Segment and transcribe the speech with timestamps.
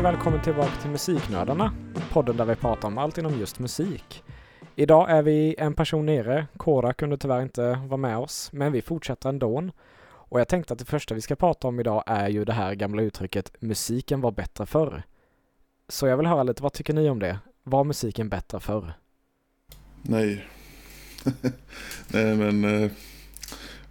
[0.00, 1.72] Hej och välkommen tillbaka till Musiknördarna,
[2.12, 4.22] podden där vi pratar om allt inom just musik.
[4.76, 8.82] Idag är vi en person nere, Kora kunde tyvärr inte vara med oss, men vi
[8.82, 9.70] fortsätter ändå.
[10.02, 12.74] Och jag tänkte att det första vi ska prata om idag är ju det här
[12.74, 15.02] gamla uttrycket musiken var bättre förr.
[15.88, 17.38] Så jag vill höra lite, vad tycker ni om det?
[17.62, 18.92] Var musiken bättre förr?
[20.02, 20.44] Nej.
[22.08, 22.90] Nej men eh, det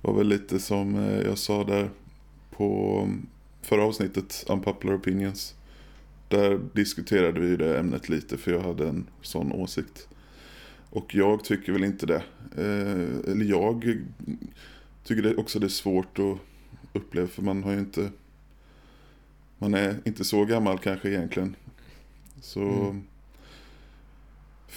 [0.02, 1.90] var väl lite som eh, jag sa där
[2.52, 3.08] på
[3.62, 5.56] förra avsnittet, Unpopular Opinions.
[6.30, 10.08] Där diskuterade vi det ämnet lite för jag hade en sån åsikt.
[10.90, 12.24] Och jag tycker väl inte det.
[12.58, 13.98] Eh, eller jag
[15.04, 16.38] tycker det också det är svårt att
[16.94, 18.10] uppleva för man har ju inte
[19.58, 21.56] man är inte så gammal kanske egentligen.
[22.42, 23.04] Så mm.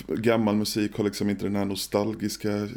[0.09, 2.69] gammal musik har liksom inte den här nostalgiska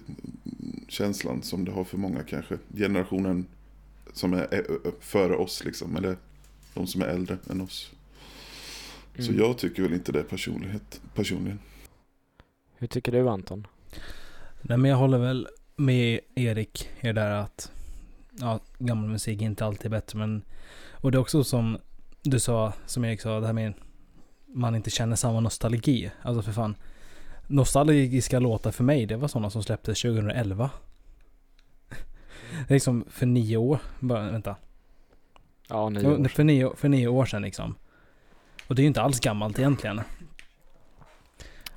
[0.88, 2.58] känslan som det har för många kanske.
[2.76, 3.46] Generationen
[4.14, 4.66] som är
[5.00, 6.18] före oss liksom, eller
[6.74, 7.92] de som är äldre än oss.
[9.18, 9.26] Mm.
[9.26, 11.60] Så jag tycker väl inte det personlighet, personligen.
[12.78, 13.68] Hur tycker du Anton?
[14.62, 17.72] Nej men jag håller väl med Erik i det där att
[18.32, 20.42] ja, gammal musik är inte alltid bättre men
[20.92, 21.78] och det är också som
[22.22, 23.74] du sa, som Erik sa, det här med
[24.56, 26.12] man inte känner samma nostalgi.
[26.22, 26.76] Alltså för fan.
[27.48, 30.70] Nostalgiska låtar för mig, det var sådana som släpptes 2011.
[32.68, 34.56] Det är liksom för nio år, bara, vänta.
[35.70, 36.28] Ja, nio år.
[36.28, 37.76] För nio, för nio år sedan liksom.
[38.68, 39.96] Och det är ju inte alls gammalt egentligen.
[39.96, 40.06] Men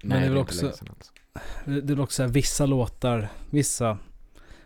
[0.03, 0.85] Nej, det är väl också, alltså.
[1.65, 3.99] det är väl också vissa låtar, vissa,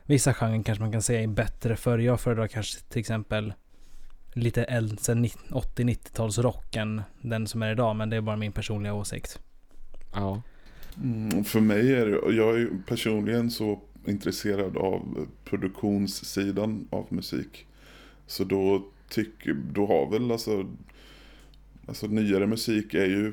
[0.06, 1.98] vissa genrer kanske man kan säga är bättre för.
[1.98, 3.53] Jag föredrar kanske till exempel
[4.33, 7.97] lite äldre, 80-90-tals rock än den som är idag.
[7.97, 9.39] Men det är bara min personliga åsikt.
[10.14, 10.42] Ja.
[10.97, 17.67] Mm, för mig är det, jag är ju personligen så intresserad av produktionssidan av musik.
[18.27, 20.67] Så då tycker, då har väl alltså,
[21.87, 23.33] alltså nyare musik är ju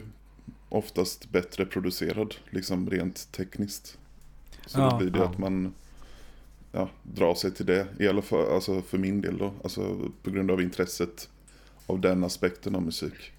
[0.70, 3.98] oftast bättre producerad, liksom rent tekniskt.
[4.66, 5.26] Så Ja, då blir det ja.
[5.26, 5.74] att man
[6.72, 10.32] ja, drar sig till det, i alla fall alltså för min del då, alltså på
[10.32, 11.30] grund av intresset
[11.86, 13.32] av den aspekten av musik.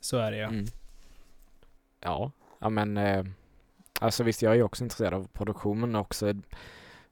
[0.00, 0.48] Så är det ja.
[0.48, 0.66] Mm.
[2.00, 3.24] Ja, ja men eh,
[4.00, 6.32] alltså visst jag är ju också intresserad av produktion men också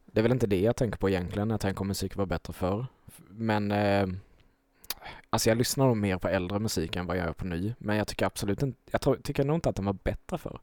[0.06, 2.26] det är väl inte det jag tänker på egentligen när jag tänker om musik var
[2.26, 2.86] bättre förr.
[3.28, 4.06] Men eh,
[5.30, 7.74] alltså jag lyssnar nog mer på äldre musik än vad jag gör på ny.
[7.78, 10.60] Men jag tycker absolut inte, jag tror, tycker nog inte att den var bättre förr.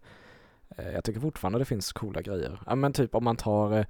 [0.70, 2.60] Eh, jag tycker fortfarande det finns coola grejer.
[2.66, 3.86] Ja men typ om man tar eh,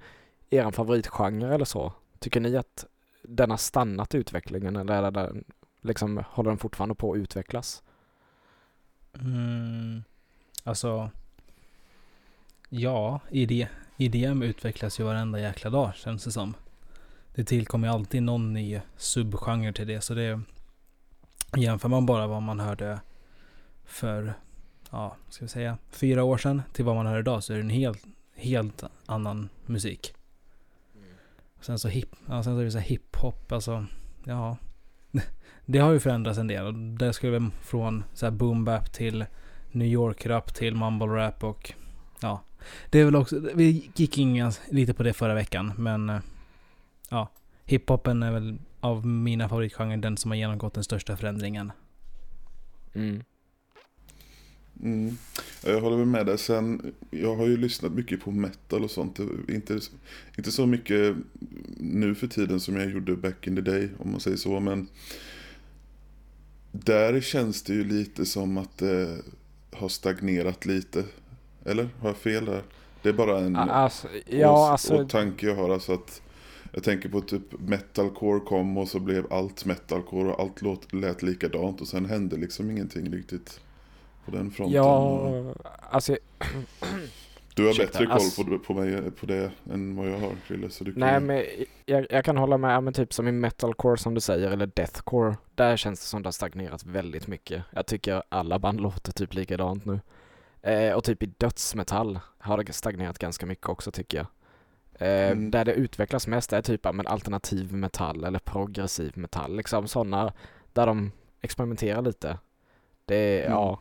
[0.50, 1.92] er favoritgenre eller så.
[2.18, 2.86] Tycker ni att
[3.22, 5.44] den har stannat utvecklingen eller är den,
[5.80, 7.82] liksom, håller den fortfarande på att utvecklas?
[9.14, 10.02] Mm,
[10.64, 11.10] alltså.
[12.68, 13.20] Ja,
[13.96, 16.54] IDM utvecklas ju varenda jäkla dag känns det som.
[17.34, 20.00] Det tillkommer ju alltid någon ny subgenre till det.
[20.00, 20.40] Så det
[21.56, 23.00] jämför man bara vad man hörde
[23.84, 24.34] för,
[24.90, 27.62] ja, ska vi säga, fyra år sedan till vad man hör idag så är det
[27.62, 28.04] en helt,
[28.34, 30.14] helt annan musik.
[31.60, 33.86] Sen så hip, ja, sen så är det så hiphop, alltså,
[34.24, 34.56] ja.
[35.64, 38.92] Det har ju förändrats en del och det skulle väl från så här boom bap
[38.92, 39.24] till
[39.72, 41.72] New York rap till mumble rap och
[42.20, 42.42] ja.
[42.90, 46.20] Det är väl också, vi gick in lite på det förra veckan men eh,
[47.08, 47.28] ja.
[47.64, 51.72] Hiphopen är väl av mina favoritgenrer den som har genomgått den största förändringen.
[52.94, 53.22] Mm.
[54.82, 55.16] Mm.
[55.64, 56.38] Ja, Jag håller väl med dig.
[56.38, 59.18] Sen, jag har ju lyssnat mycket på metal och sånt.
[59.48, 59.80] Inte,
[60.38, 61.16] inte så mycket
[61.76, 64.60] nu för tiden som jag gjorde back in the day, om man säger så.
[64.60, 64.88] Men
[66.72, 69.22] där känns det ju lite som att det
[69.72, 71.04] har stagnerat lite.
[71.64, 71.88] Eller?
[72.00, 72.62] Har jag fel där?
[73.02, 75.70] Det är bara en Alltså, ja, alltså, och tanke jag har.
[75.70, 76.22] Alltså att
[76.72, 81.22] jag tänker på typ metalcore kom och så blev allt metalcore och allt låt, lät
[81.22, 81.80] likadant.
[81.80, 83.60] Och sen hände liksom ingenting riktigt
[84.24, 84.76] på den fronten.
[84.76, 85.54] Ja,
[85.90, 86.16] alltså,
[87.54, 90.32] Du har Ursäkta, bättre koll alltså- på, på, mig, på det än vad jag har,
[90.46, 90.70] Krille.
[90.70, 91.44] Så du kan nej ju- men
[91.86, 95.36] jag, jag kan hålla med, men typ som i metalcore som du säger, eller deathcore,
[95.54, 97.62] där känns det som det har stagnerat väldigt mycket.
[97.70, 100.00] Jag tycker alla band låter typ likadant nu.
[100.62, 104.26] Eh, och typ i dödsmetall har det stagnerat ganska mycket också tycker jag.
[104.98, 105.50] Eh, Mm.
[105.50, 110.32] Där det utvecklas mest är typ men alternativ metall eller progressiv metall, liksom sådana
[110.72, 112.38] där de experimenterar lite.
[113.04, 113.52] Det Mm.
[113.52, 113.80] ja.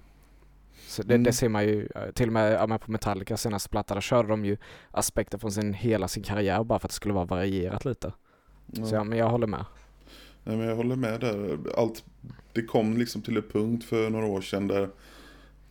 [0.87, 1.23] Så det, Mm.
[1.23, 4.45] det ser man ju, till och med, ja, på Metallica senaste platta, där körde de
[4.45, 4.57] ju
[4.91, 8.13] aspekter från sin, hela sin karriär bara för att det skulle vara varierat lite.
[8.65, 8.85] ja.
[8.85, 9.65] Så ja, men jag håller med.
[10.43, 11.57] Nej, men jag håller med där.
[11.77, 12.05] Allt,
[12.53, 14.89] det kom liksom till en punkt för några år sedan där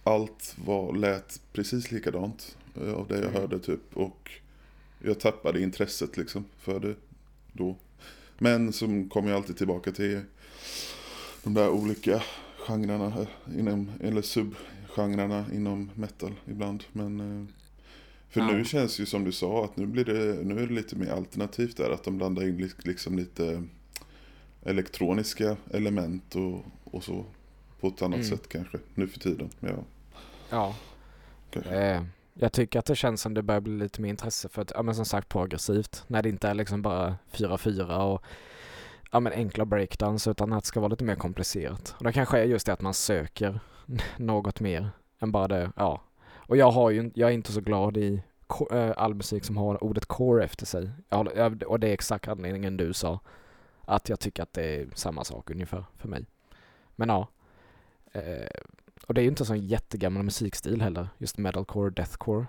[0.05, 3.35] allt var, lät precis likadant eh, av det jag Mm.
[3.41, 3.81] hörde typ.
[3.97, 4.31] Och
[4.99, 6.95] jag tappade intresset liksom för det
[7.53, 7.77] då.
[8.39, 10.21] Men som kommer jag alltid tillbaka till
[11.45, 12.23] de där olika
[12.67, 13.27] genrerna,
[13.59, 16.85] inom, eller subgenrerna inom metal ibland.
[16.93, 17.47] Men eh,
[18.29, 18.47] för Ja.
[18.53, 21.11] nu känns ju som du sa att nu blir det, nu är det lite mer
[21.11, 21.91] alternativt där.
[21.91, 23.63] Att de blandar in li- liksom lite
[24.65, 27.25] elektroniska element och, och så.
[27.81, 28.29] På ett annat Mm.
[28.31, 29.51] sätt kanske, nu för tiden.
[29.61, 29.85] Ja,
[30.51, 30.77] Ja.
[31.51, 31.77] kanske.
[31.77, 32.03] Eh,
[32.38, 34.83] jag tycker att det känns som det börjar bli lite mer intresse för att, ja
[34.83, 36.05] men som sagt progressivt.
[36.06, 38.23] När det inte är liksom bara 4-4 och
[39.12, 41.94] ja men enkla breakdowns utan att det ska vara lite mer komplicerat.
[41.99, 43.61] Och det kanske är just det att man söker
[44.17, 46.03] något mer än bara det, ja.
[46.35, 48.23] Och jag har ju, jag är inte så glad i
[48.71, 50.91] eh, all musik som har ordet core efter sig.
[51.09, 53.21] Jag håller, jag, och det är exakt anledningen du sa.
[53.81, 56.27] Att jag tycker att det är samma sak ungefär för mig.
[56.97, 57.29] Men ja.
[58.12, 58.61] Eh,
[59.06, 62.47] och det är ju inte en sån jättegammal musikstil heller, just metalcore, deathcore.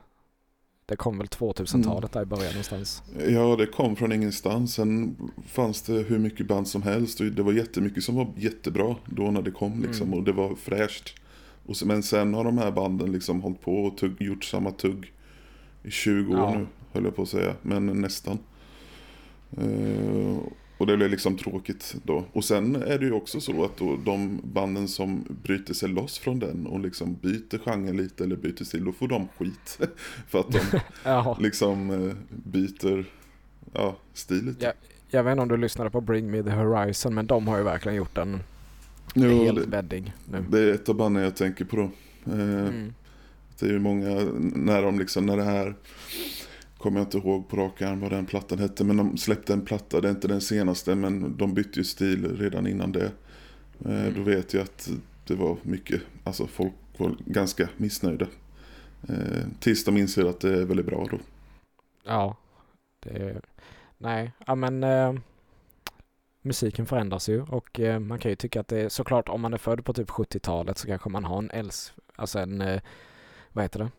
[0.86, 3.04] Det kom väl 2000-talet där i början någonstans.
[3.30, 4.74] Ja, det kom från ingenstans.
[4.74, 5.16] Sen
[5.48, 7.20] fanns det hur mycket band som helst.
[7.20, 9.82] Och det var jättemycket som var jättebra då när det kom.
[9.82, 10.20] Liksom, Mm.
[10.20, 11.16] Och det var fräscht.
[11.66, 14.72] Och så, men sen har de här banden liksom hållit på och tugg, gjort samma
[14.72, 15.14] tugg
[15.84, 16.54] i 20 år Ja.
[16.60, 17.54] nu, höll jag på att säga.
[17.62, 18.40] Men nästan.
[19.58, 20.38] Eh,
[20.78, 22.26] och det blev liksom tråkigt då.
[22.34, 26.20] Och sen är det ju också så att då, de banden som bryter sig loss
[26.20, 29.80] från den och liksom byter genre lite eller byter stil, då får de skit.
[30.28, 30.60] För att de
[31.04, 33.06] Ja, liksom eh, byter
[33.74, 34.66] ja, stil lite.
[34.66, 34.72] Ja.
[35.10, 37.64] jag vet inte om du lyssnade på Bring Me The Horizon men de har ju
[37.64, 38.40] verkligen gjort en
[39.16, 40.44] Jo, helt det, nu.
[40.50, 41.84] det är ett av banden jag tänker på då.
[42.32, 42.94] Eh, Mm.
[43.60, 44.10] Det är ju många,
[44.40, 45.76] när de liksom, när det här
[46.78, 49.66] Kommer jag inte ihåg på rak arm vad den plattan hette Men de släppte en
[49.66, 53.12] platta, det är inte den senaste Men de bytte ju stil redan innan det eh,
[53.86, 54.14] Mm.
[54.14, 54.90] Då vet jag att
[55.28, 58.28] det var mycket Alltså folk var ganska missnöjda
[59.10, 61.20] eh, Tills de inser att det är väldigt bra då
[62.04, 62.38] Ja,
[63.00, 63.42] det är...
[63.98, 65.14] Nej, ja men eh,
[66.42, 69.54] musiken förändras ju och eh, man kan ju tycka att det är såklart om man
[69.54, 71.94] är född på typ 70-talet så kanske man har en äls...
[72.16, 72.62] Alltså en...
[72.62, 72.82] Eh,
[73.54, 73.90] vad heter det?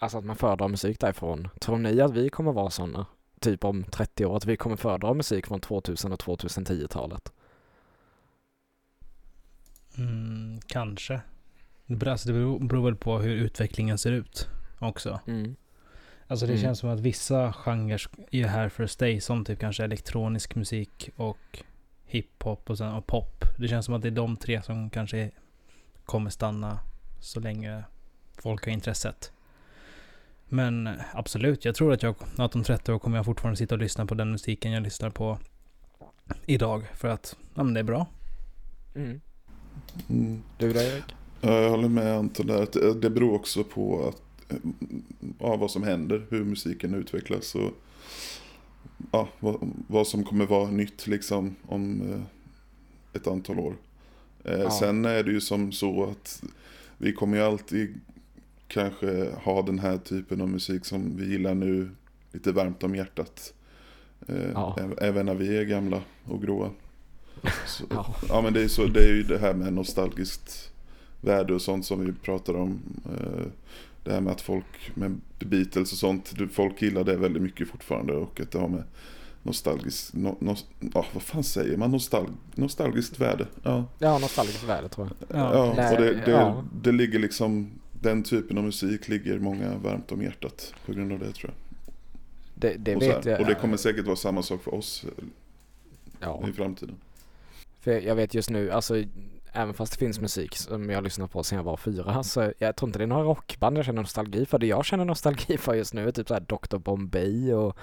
[0.00, 1.48] Alltså att man föredrar musik därifrån.
[1.60, 3.06] Tror ni att vi kommer vara sådana?
[3.40, 7.32] Typ om 30 år, att vi kommer föredra musik från 2000 och 2010-talet?
[9.98, 11.20] Mm, kanske.
[11.86, 14.48] Det beror, alltså det beror, väl på hur utvecklingen ser ut
[14.78, 15.20] också.
[15.26, 15.56] Mm.
[16.26, 16.62] Alltså det Mm.
[16.62, 19.20] känns som att vissa genrer är här för att stay.
[19.20, 21.62] Som typ kanske elektronisk musik och
[22.04, 23.44] hiphop och, sen, och pop.
[23.58, 25.30] Det känns som att det är de tre som kanske
[26.04, 26.78] kommer stanna
[27.20, 27.84] så länge
[28.42, 29.32] folk har intresset.
[30.48, 33.80] Men absolut, jag tror att jag att om 30 år kommer jag fortfarande sitta och
[33.80, 35.38] lyssna på den musiken jag lyssnar på
[36.46, 36.82] idag.
[36.94, 38.06] För att ja, men det är bra.
[38.94, 39.20] Mm.
[40.10, 40.42] mm.
[40.58, 41.04] Du då Erik?
[41.40, 42.62] Ja, jag håller med Anton där.
[42.62, 44.58] Att det- det beror också på att, eh,
[45.38, 47.70] ja, vad som händer, hur musiken utvecklas och
[49.12, 52.20] ja, vad, vad som kommer vara nytt liksom om eh,
[53.20, 53.74] ett antal år.
[54.44, 54.70] Eh, Ja.
[54.70, 56.42] Sen är det ju som så att
[56.98, 58.00] vi kommer ju alltid
[58.68, 61.90] kanske ha den här typen av musik som vi gillar nu
[62.32, 63.52] lite varmt om hjärtat.
[64.28, 64.78] Eh, Ja.
[64.98, 66.70] Även när vi är gamla och gråa.
[67.66, 68.14] Så, Ja.
[68.28, 70.70] Ja men det är, så, det är ju det här med nostalgiskt
[71.20, 72.80] värde och sånt som vi pratar om.
[73.04, 73.46] Eh,
[74.04, 78.12] Det här med att folk med Beatles och sånt, folk gillar det väldigt mycket fortfarande
[78.12, 78.82] och att det har med
[79.42, 83.46] nostalgiskt, no, nos, ja, vad fan säger man, Nostal, nostalgiskt värde.
[83.62, 85.38] Ja, Ja, nostalgiskt värde tror jag.
[85.40, 85.54] Ja.
[85.54, 86.64] ja, och det, det, ja.
[86.82, 91.18] det ligger liksom, den typen av musik ligger många varmt om hjärtat på grund av
[91.18, 91.84] det tror jag.
[92.54, 93.40] Det, det och, så vet jag.
[93.40, 95.04] och det kommer säkert vara samma sak för oss
[96.20, 96.44] Ja.
[96.48, 96.96] i framtiden.
[97.80, 99.04] För jag vet just nu, alltså
[99.52, 102.76] även fast det finns musik som jag lyssnar på sedan jag var fyra så jag
[102.76, 104.58] tror inte det är några rockband jag känner nostalgi för.
[104.58, 107.76] Det jag känner nostalgi för just nu är typ såhär Dr Bombay och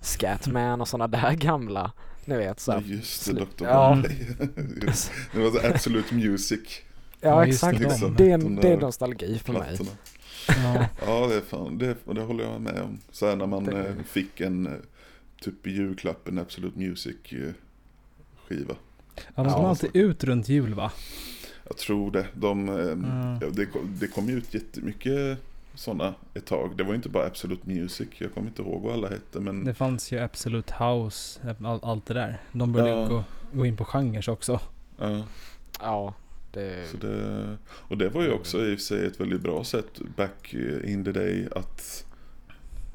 [0.00, 1.92] Scatman och sådana där gamla.
[2.24, 2.80] Ni vet Ja, såhär.
[2.80, 3.44] just det, Dr.
[3.64, 3.88] Ja.
[3.94, 4.16] Bombay.
[5.34, 6.80] Det var så Absolute Music.
[7.22, 8.14] Ja exakt, det, liksom.
[8.16, 9.62] det, är, De det är nostalgi för mig.
[9.62, 9.90] Plattorna.
[10.48, 10.86] Ja.
[11.06, 12.98] Ja, det är fan, det, det håller jag med om.
[13.10, 14.72] Så här när man Det- eh, fick en, eh,
[15.40, 17.38] typ i julklapp, en Absolute Music eh,
[18.46, 18.74] skiva.
[19.16, 20.92] Ja, de kom Ja, alltid ut runt jul va?
[21.68, 22.26] Jag tror det.
[22.34, 23.38] De, eh, Mm.
[23.40, 25.38] ja, det, kom- det kom ju ut jättemycket
[25.74, 26.76] sådana ett tag.
[26.76, 28.08] Det var ju inte bara Absolute Music.
[28.18, 29.40] Jag kommer inte ihåg vad alla hette.
[29.40, 32.40] Men Det fanns ju Absolute House, all, allt det där.
[32.52, 33.06] De började Ja.
[33.08, 34.60] gå, gå in på genrer också.
[34.98, 35.22] ja,
[35.80, 36.14] Ja,
[36.52, 36.86] det...
[36.90, 40.00] så det, och det var ju också i och för sig ett väldigt bra sätt
[40.16, 40.54] back
[40.84, 42.04] in the day att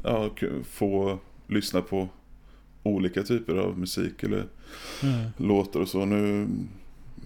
[0.04, 0.30] ja,
[0.64, 2.10] få lyssna på
[2.84, 4.46] olika typer av musik eller
[5.04, 5.30] Mm.
[5.38, 6.06] låtar och så.
[6.06, 6.48] Nu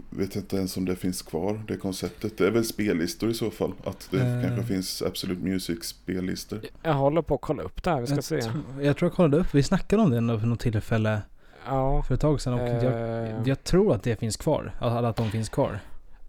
[0.10, 2.38] vet jag inte ens om det finns kvar, det konceptet.
[2.38, 3.74] Det är väl spellistor i så fall.
[3.84, 4.42] Att det Eh.
[4.48, 6.60] kanske finns Absolute Music spellistor.
[6.84, 8.42] Jag håller på att kolla upp det här, vi ska Jag, se.
[8.82, 11.22] jag tror jag kollade upp, vi snackade om det ändå för något tillfälle
[11.66, 12.04] Ja.
[12.04, 12.54] för ett tag sedan.
[12.54, 14.72] Och jag, eh, jag tror att det finns kvar.
[14.80, 15.80] Alla att de finns kvar.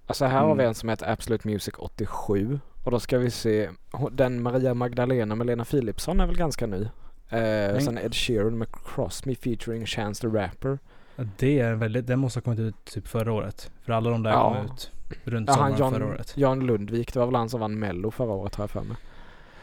[0.06, 0.58] Alltså här har Mm.
[0.58, 3.70] vi en som heter Absolute Music 87 och då ska vi se,
[4.12, 6.82] den Maria Magdalena med Lena Philipsson är väl ganska ny.
[7.28, 10.78] Eh, sen Ed Sheeran med Cross Me featuring Chance the Rapper.
[11.16, 13.70] Ja, Det är väldigt, den måste ha kommit ut typ förra året.
[13.84, 14.54] För alla de där Ja.
[14.54, 14.90] kom ut
[15.24, 16.32] runt Ja, sommaren han förra Jan, året.
[16.36, 18.96] Jan Lundvik, det var väl han som vann mello förra året har jag för mig.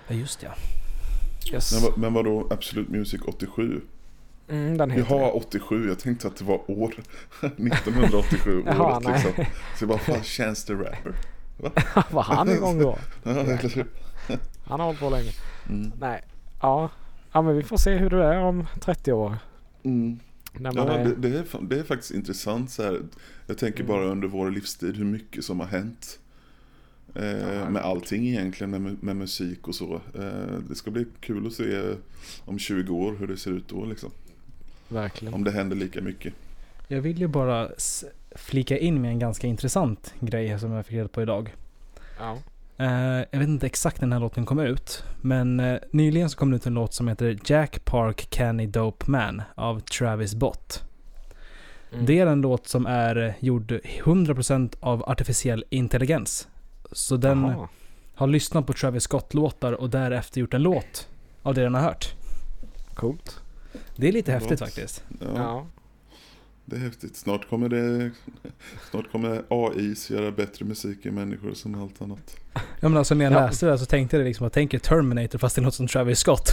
[0.07, 0.49] Ja just ja.
[1.53, 1.73] Yes.
[1.73, 3.81] Men, vad- men vadå Absolute Music 87?
[4.49, 5.31] Mm, den heter Jaha, det.
[5.31, 5.87] 87.
[5.87, 6.93] Jag tänkte att det var år.
[7.41, 9.13] 1987 Jaha, året nej.
[9.13, 9.45] liksom.
[9.77, 11.13] Så jag bara, fan, Chance the Rapper.
[12.11, 12.97] var han igång då?
[13.23, 15.31] Han har hållit på länge.
[15.69, 15.91] Mm.
[15.99, 16.21] Nej,
[16.61, 16.89] ja.
[17.31, 19.37] Ja men vi får se hur det är om 30 år.
[19.83, 20.19] Mm.
[20.59, 21.05] Ja, är...
[21.05, 23.01] det, det, är, det är faktiskt intressant så här.
[23.47, 23.87] Jag tänker Mm.
[23.95, 26.19] bara under vår livstid hur mycket som har hänt.
[27.15, 29.93] Eh, med allting egentligen, med, med musik och så.
[30.15, 31.81] Eh, det ska bli kul att se
[32.45, 34.11] om 20 år hur det ser ut då liksom.
[34.89, 35.33] Verkligen.
[35.33, 36.33] Om det händer lika mycket.
[36.87, 37.69] Jag vill ju bara
[38.35, 41.55] flika in med en ganska intressant grej som jag fick reda på idag.
[42.19, 42.37] Ja.
[42.77, 45.03] Eh, jag vet inte exakt när den här låten kom ut.
[45.21, 49.11] Men eh, nyligen så kom det ut en låt som heter Jack Park Canny Dope
[49.11, 50.83] Man av Travis Bott.
[51.91, 52.05] Mm.
[52.05, 56.47] Det är en låt som är eh, gjord 100% av artificiell intelligens.
[56.91, 57.67] Så den Jaha.
[58.15, 61.07] har lyssnat på Travis Scott-låtar och därefter gjort en låt
[61.43, 62.13] av det den har hört.
[62.93, 63.41] Coolt.
[63.95, 65.03] Det är lite häftigt faktiskt.
[65.19, 65.67] Ja, Ja.
[66.65, 67.15] Det är häftigt.
[67.15, 68.11] Snart kommer det
[68.91, 72.37] Snart kommer AI göra bättre musik än människor som allt annat.
[72.53, 73.39] Ja men alltså när jag Ja.
[73.45, 75.87] läste det här så tänkte jag liksom, jag tänker Terminator fast det är något som
[75.87, 76.49] Travis Scott.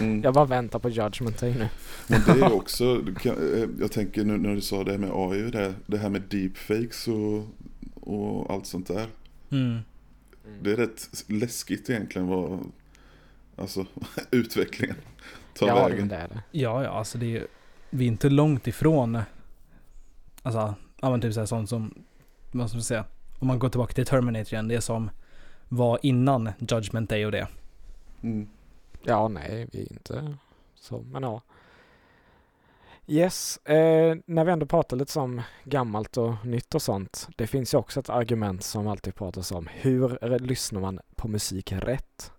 [0.00, 0.22] Mm.
[0.22, 1.68] Jag bara väntar på Judgment Day nu.
[2.06, 5.74] Men det är också, eh, jag tänker nu när du sa det med AI, det,
[5.86, 7.46] det här med deepfakes och,
[7.94, 9.06] och allt sånt där.
[9.50, 9.78] Mm.
[10.62, 12.60] Det är rätt läskigt egentligen vad,
[13.56, 13.86] alltså
[14.30, 14.96] utvecklingen
[15.54, 16.08] tar ja, vägen.
[16.08, 16.42] det är det.
[16.50, 17.46] Ja, ja, alltså det är ju,
[17.90, 19.18] vi är inte långt ifrån,
[20.42, 21.94] alltså, ja men typ såhär sånt som,
[22.52, 23.04] vad ska man säga,
[23.38, 25.10] om man går tillbaka till Terminator igen, det som
[25.68, 27.48] var innan Judgment Day och det.
[28.22, 28.48] Mm.
[29.02, 30.36] Ja, nej, vi är inte
[30.74, 31.42] så, men ja.
[33.06, 37.28] Yes, eh, när vi ändå pratar lite som gammalt och nytt och sånt.
[37.36, 39.68] Det finns ju också ett argument som alltid pratas om.
[39.72, 42.32] Hur lyssnar man på musik rätt?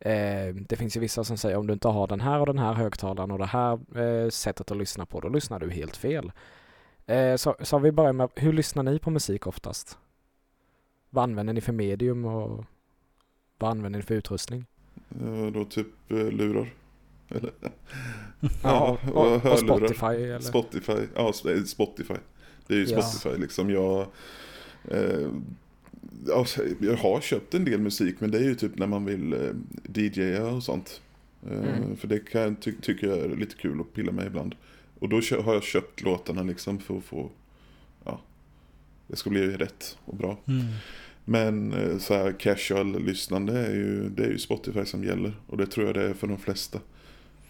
[0.00, 2.58] Eh, det finns ju vissa som säger om du inte har den här och den
[2.58, 6.32] här högtalaren och det här eh, sättet att lyssna på, då lyssnar du helt fel.
[7.06, 9.98] Eh, så, så vi börjar med, hur lyssnar ni på musik oftast?
[11.10, 12.64] Vad använder ni för medium och
[13.58, 14.66] vad använder ni för utrustning?
[15.08, 16.74] Ja, då typ eh, lurar.
[17.28, 17.50] Eller?
[18.62, 19.58] Ja, och och, och.
[19.58, 20.40] Spotify eller?
[20.40, 22.14] Spotify, ja sp- Spotify.
[22.66, 23.02] Det är ju Ja.
[23.02, 23.70] Spotify liksom.
[23.70, 24.06] Jag,
[24.84, 25.28] eh,
[26.34, 29.32] alltså, jag har köpt en del musik men det är ju typ när man vill
[29.32, 29.50] eh,
[29.94, 31.00] DJa och sånt.
[31.50, 31.96] Eh, Mm.
[31.96, 34.54] För det kan jag ty- tycka jag är lite kul att pilla med ibland.
[34.98, 37.30] Och då kö- har jag köpt låtarna liksom för att få,
[38.04, 38.20] ja,
[39.06, 40.38] det ska bli rätt och bra.
[40.46, 40.64] Mm.
[41.24, 45.32] Men eh, så här casual lyssnande är ju, det är ju Spotify som gäller.
[45.46, 46.78] Och det tror jag det är för de flesta.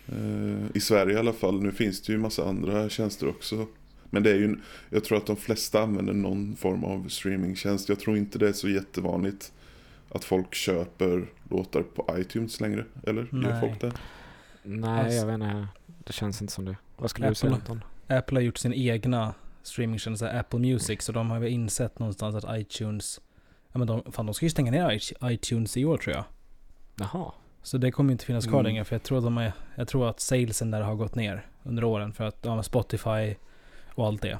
[0.06, 1.62] Eh, I Sverige i alla fall.
[1.62, 3.66] Nu finns det ju massa andra tjänster också.
[4.10, 4.56] Men det är ju,
[4.90, 7.88] jag tror att de flesta använder någon form av streamingtjänst.
[7.88, 9.52] Jag tror inte det är så jättevanligt
[10.10, 12.84] att folk köper låtar på iTunes längre.
[13.06, 13.60] Eller gör Nej.
[13.60, 13.92] folk det?
[14.62, 15.66] Nej, Alltså- jag vet inte.
[16.04, 16.76] Det känns inte som det.
[16.96, 17.34] Vad skulle du Apple.
[17.40, 17.84] säga Anton?
[18.06, 22.58] Apple har gjort sin egna streamingtjänst, Apple Music, så de har väl insett någonstans att
[22.60, 23.20] iTunes,
[23.72, 25.00] ja men de, fan de ska ju stänga ner
[25.30, 26.24] iTunes i år tror jag.
[26.96, 27.32] Jaha.
[27.62, 28.64] Så det kommer inte finnas kvar Mm.
[28.70, 31.46] längre för jag tror, att de är, jag tror att salesen där har gått ner
[31.62, 33.34] under åren för att ja, Spotify
[33.98, 34.38] och allt det.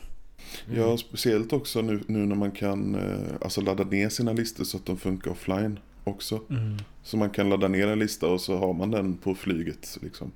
[0.68, 0.80] Mm.
[0.80, 4.76] Ja, speciellt också nu, nu när man kan eh, alltså ladda ner sina listor så
[4.76, 6.40] att de funkar offline också.
[6.50, 6.76] Mm.
[7.02, 9.98] Så man kan ladda ner en lista och så har man den på flyget.
[10.02, 10.32] Liksom.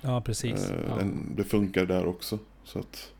[0.00, 0.70] Ja, precis.
[0.70, 0.96] Eh, Ja.
[0.96, 2.38] Den, det funkar där också.
[2.64, 3.12] Så att,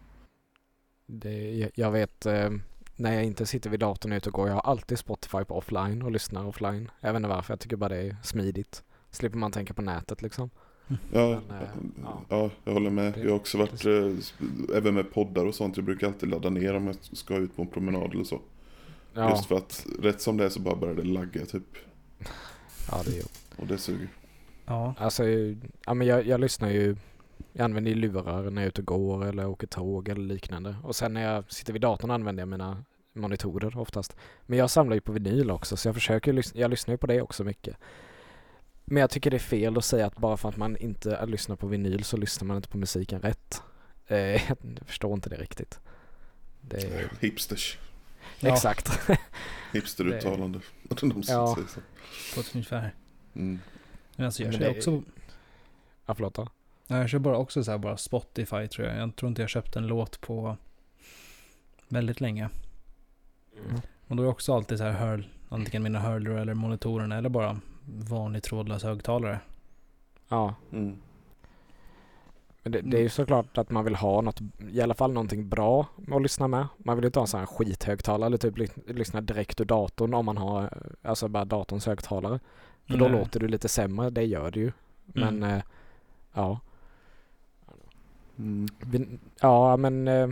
[1.07, 2.51] Det, jag- jag vet eh,
[2.97, 4.49] när jag inte sitter vid datorn ute och går.
[4.49, 6.91] Jag har alltid Spotify på offline och lyssnar offline.
[7.01, 7.53] Jag vet inte varför.
[7.53, 8.83] Jag tycker bara det är smidigt.
[9.11, 10.51] Slipper man tänka på nätet liksom.
[11.13, 11.69] Ja, Men, eh,
[12.03, 12.23] ja.
[12.29, 12.51] ja.
[12.65, 13.13] jag håller med.
[13.13, 15.77] Det- Jag har också varit, eh, även med poddar och sånt.
[15.77, 18.41] Jag brukar alltid ladda ner om jag ska ut på en promenad eller så.
[19.15, 21.63] Ja, Just för att rätt som det är så bara börjar det lagga typ.
[22.91, 23.23] ja det är ju.
[23.57, 24.09] Och det suger.
[24.67, 24.95] Ja.
[24.99, 25.25] Alltså,
[25.87, 26.97] ja men jag, jag lyssnar ju.
[27.53, 30.77] Jag använder ju lurar när jag är ute och går eller åker tåg eller liknande.
[30.83, 34.17] Och sen när jag sitter vid datorn använder jag mina monitorer oftast.
[34.47, 37.07] Men jag samlar ju på vinyl också så jag försöker lyssna, jag lyssnar ju på
[37.07, 37.77] det också mycket.
[38.91, 41.57] Men jag tycker det är fel att säga att bara för att man inte lyssnar
[41.57, 43.63] på vinyl så lyssnar man inte på musiken rätt.
[44.07, 44.19] Eh,
[44.49, 45.81] jag förstår inte det riktigt.
[46.61, 47.79] Det är, Hipsters.
[48.41, 48.53] Ja.
[48.53, 49.01] Exakt.
[49.73, 50.61] Hipsteruttalande.
[50.83, 51.57] De Ja.
[52.35, 52.95] På ett ungefär.
[53.35, 53.59] Mm.
[54.17, 55.03] Men alltså jag Men kör det- också,
[56.07, 56.49] ja, förlåt då.
[56.87, 58.97] nej, jag kör bara också så här bara Spotify tror jag.
[58.97, 60.57] Jag tror inte jag köpt en låt på
[61.89, 62.49] väldigt länge.
[64.07, 67.61] Och då är också alltid så här hör, antingen mina hörlurar eller monitorerna eller bara
[67.97, 69.41] vanlig trådlös högtalare.
[70.29, 70.97] Ja, Mm.
[72.63, 74.41] men det, det är ju såklart att man vill ha något,
[74.71, 76.67] i alla fall någonting bra att lyssna med.
[76.79, 79.65] Man vill ju inte ha en sån här skithögtalare eller typ ly- lyssna direkt ur
[79.65, 82.41] datorn om man har, alltså bara datorns högtalare.
[82.87, 83.19] För då Nej.
[83.19, 84.73] låter du lite sämre, det gör det ju.
[85.05, 85.51] Men Mm.
[85.57, 85.63] eh,
[86.35, 86.61] ja.
[88.39, 88.69] Mm.
[88.81, 90.29] Vin- ja men eh,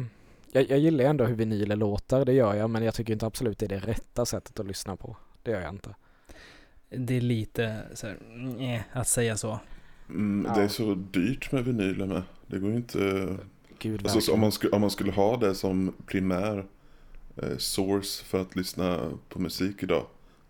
[0.52, 2.70] jag, jag gillar ändå hur vinyler låter, det gör jag.
[2.70, 5.16] Men jag tycker inte absolut det är det rätta sättet att lyssna på.
[5.42, 5.94] Det gör jag inte.
[6.90, 8.16] Det är lite så här,
[8.59, 9.61] nej, att säga så.
[10.09, 10.55] Mm, Ja.
[10.55, 12.23] Det är så dyrt med vinyler med.
[12.47, 13.37] Det går ju inte...
[13.78, 16.64] Gud Alltså, om, man skulle, om man skulle ha det som primär
[17.37, 20.07] eh, source för att lyssna på musik idag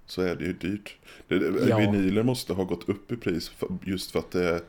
[0.07, 0.97] så är det ju dyrt.
[1.28, 1.78] Det, det, Ja.
[1.78, 4.61] Vinyler måste ha gått upp i pris för, just för att det är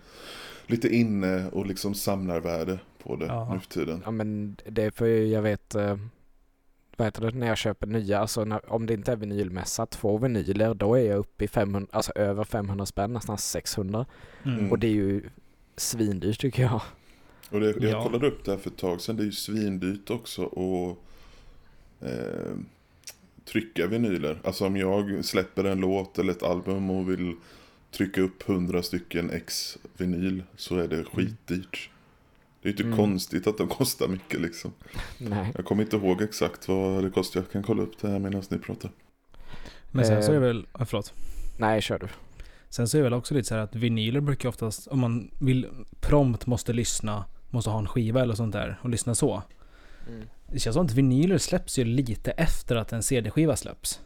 [0.67, 3.53] lite inne och liksom samlarvärde på det Ja.
[3.53, 4.01] nu för tiden.
[4.05, 5.97] Ja men det är för jag vet, eh,
[6.97, 10.17] vad heter det, när jag köper nya, alltså när, om det inte är vinylmässa, två
[10.17, 14.05] vinyler, då är jag uppe i 500, alltså över 500 spänn, nästan 600.
[14.45, 14.71] Mm.
[14.71, 15.23] Och det är ju
[15.75, 16.81] svindyrt tycker jag.
[17.49, 18.03] Och det, jag Ja.
[18.03, 19.17] kollade upp det här för ett tag sedan.
[19.17, 20.97] Det är ju svindyrt också att
[22.07, 22.55] eh,
[23.45, 24.37] trycka vinyler.
[24.43, 27.35] Alltså om jag släpper en låt eller ett album och vill
[27.91, 31.89] trycka upp 100 stycken ex vinyl så är det skitdyrt.
[32.61, 32.97] Det är inte Mm.
[32.97, 34.71] konstigt att de kostar mycket liksom.
[35.17, 35.51] Nej.
[35.55, 37.39] Jag kommer inte ihåg exakt vad det kostar.
[37.39, 38.91] Jag kan kolla upp det här medan ni pratar.
[39.91, 40.41] Men sen så är Eh.
[40.41, 41.13] det väl, ja, förlåt.
[41.59, 42.07] Nej, kör du.
[42.69, 45.31] Sen så är det väl också lite så här att vinyler brukar oftast, om man
[45.39, 45.67] vill
[46.01, 49.43] prompt måste lyssna, måste ha en skiva eller sånt där och lyssna så.
[50.51, 53.99] Det känns som att vinyler släpps ju lite efter att en CD-skiva släpps.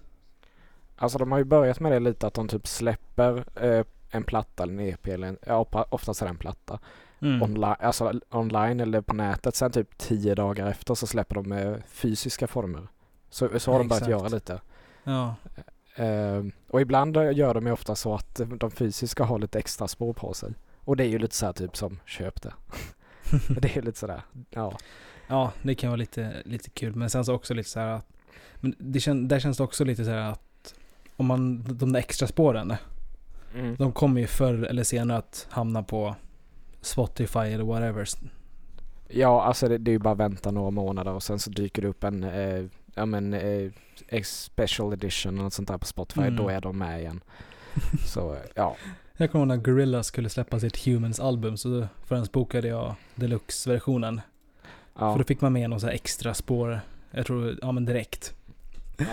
[0.95, 4.63] Alltså de har ju börjat med det lite att de typ släpper eh, en platta
[4.63, 6.79] eller en EP eller en, ja oftast är det en platta.
[7.21, 7.41] Mm.
[7.41, 9.55] Online, alltså online eller på nätet.
[9.55, 12.87] Sen typ tio dagar efter så släpper de med fysiska former.
[13.29, 14.61] Så, så har de börjat göra lite.
[15.03, 15.35] Ja,
[15.95, 20.13] Eh, och ibland gör de ju ofta så att de fysiska har lite extra spår
[20.13, 20.53] på sig.
[20.79, 22.53] Och det är ju lite så här typ som köp det.
[23.61, 24.77] det är lite sådär, ja.
[25.27, 26.95] ja, det kan vara lite, lite kul.
[26.95, 28.07] Men sen så också lite så här att,
[28.55, 30.73] men det kän, där känns det också lite så här att
[31.17, 32.73] om man, de där extra spåren,
[33.55, 33.75] Mm.
[33.75, 36.15] de kommer ju förr eller senare att hamna på
[36.81, 38.07] Spotify eller whatever.
[39.07, 41.81] Ja, alltså det, det är ju bara att vänta några månader och sen så dyker
[41.81, 42.65] det upp en, eh,
[42.95, 43.71] ja men, eh,
[44.23, 46.21] special edition och sånt där på Spotify.
[46.21, 46.35] Mm.
[46.35, 47.21] Då är de med igen.
[48.05, 48.75] Så, ja.
[49.17, 54.21] Jag kommer ihåg när Gorillaz skulle släppa sitt Humans album så förhandsbokade jag deluxe-versionen.
[54.95, 55.15] För ja.
[55.17, 56.79] då fick man med någon så extra spår,
[57.11, 58.35] jag tror, ja men direkt.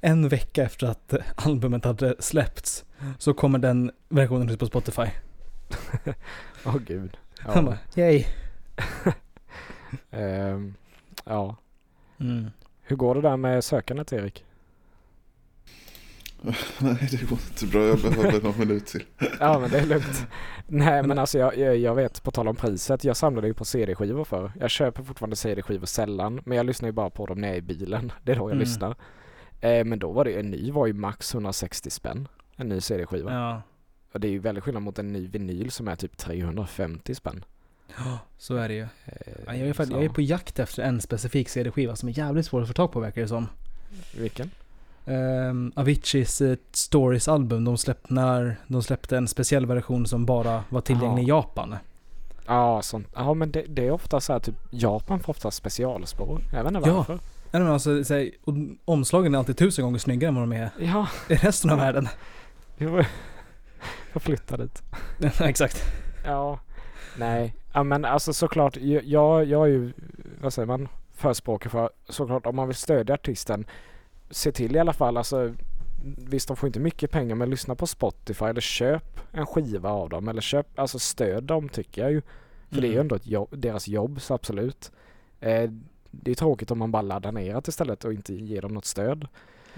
[0.00, 2.84] En vecka efter att albumet hade släppts
[3.18, 5.06] så kommer den versionen ut på Spotify.
[6.66, 7.16] Åh gud.
[7.38, 7.62] Han Ja.
[7.62, 8.24] bara, yay.
[10.10, 10.74] Ehm,
[11.24, 11.56] ja.
[12.20, 12.50] Mm.
[12.82, 14.44] Hur går det där med sökandet Erik?
[16.78, 17.82] Nej, det går inte bra.
[17.86, 19.04] Jag behöver någon minut till.
[19.40, 20.26] Ja men det är lugnt.
[20.66, 23.64] Nej men alltså jag, jag, jag vet på tal om priset, jag samlade ju på
[23.64, 24.52] CD-skivor för.
[24.60, 27.58] Jag köper fortfarande CD-skivor sällan men jag lyssnar ju bara på dem när jag är
[27.58, 28.12] i bilen.
[28.22, 28.58] Det är då jag Mm.
[28.58, 28.96] lyssnar.
[29.60, 32.28] Eh, men då var det en ny var ju max 160 spänn.
[32.56, 33.32] En ny CD-skiva.
[33.32, 33.62] Ja.
[34.12, 37.44] Och det är ju väldigt skillnad mot en ny vinyl som är typ 350 spänn.
[37.98, 38.82] ja, så är det ju.
[38.82, 38.88] Eh,
[39.46, 42.18] Ja, Jag är, fakt- så- jag är på jakt efter en specifik CD-skiva som är
[42.18, 43.46] jävligt svår att få tag på verkar det som.
[44.18, 44.50] Vilken?
[45.04, 50.64] Um, Aviciis eh, Stories album, de, släpp, när de släppte en speciell version som bara
[50.68, 51.36] var tillgänglig i Ja.
[51.36, 51.76] Japan.
[52.46, 53.08] Ja, sånt.
[53.14, 56.40] Ja men det, det är ofta så här typ Japan får ofta specialspår.
[56.52, 56.94] Jag vet inte Ja.
[56.96, 57.18] varför.
[57.50, 58.30] Nej, men alltså, så här,
[58.84, 62.08] omslagen är alltid tusen gånger snyggare än vad de är Ja, i resten av världen.
[64.12, 64.82] får flytta dit.
[65.40, 65.82] Exakt.
[66.24, 66.58] Ja,
[67.18, 67.54] nej.
[67.72, 69.92] Ja men alltså såklart, jag, jag är ju,
[70.40, 73.66] vad säger man, förespråkare för såklart om man vill stödja artisten,
[74.30, 75.54] se till i alla fall alltså
[76.16, 80.08] Visst de får inte mycket pengar men lyssna på Spotify eller köp en skiva av
[80.08, 82.22] dem eller köp, alltså stöd dem tycker jag ju.
[82.70, 83.00] För det är ju Mm.
[83.00, 84.92] ändå ett jobb, deras jobb så absolut.
[85.40, 85.70] Eh,
[86.10, 88.84] det är tråkigt om man bara laddar ner det istället och inte ger dem något
[88.84, 89.28] stöd.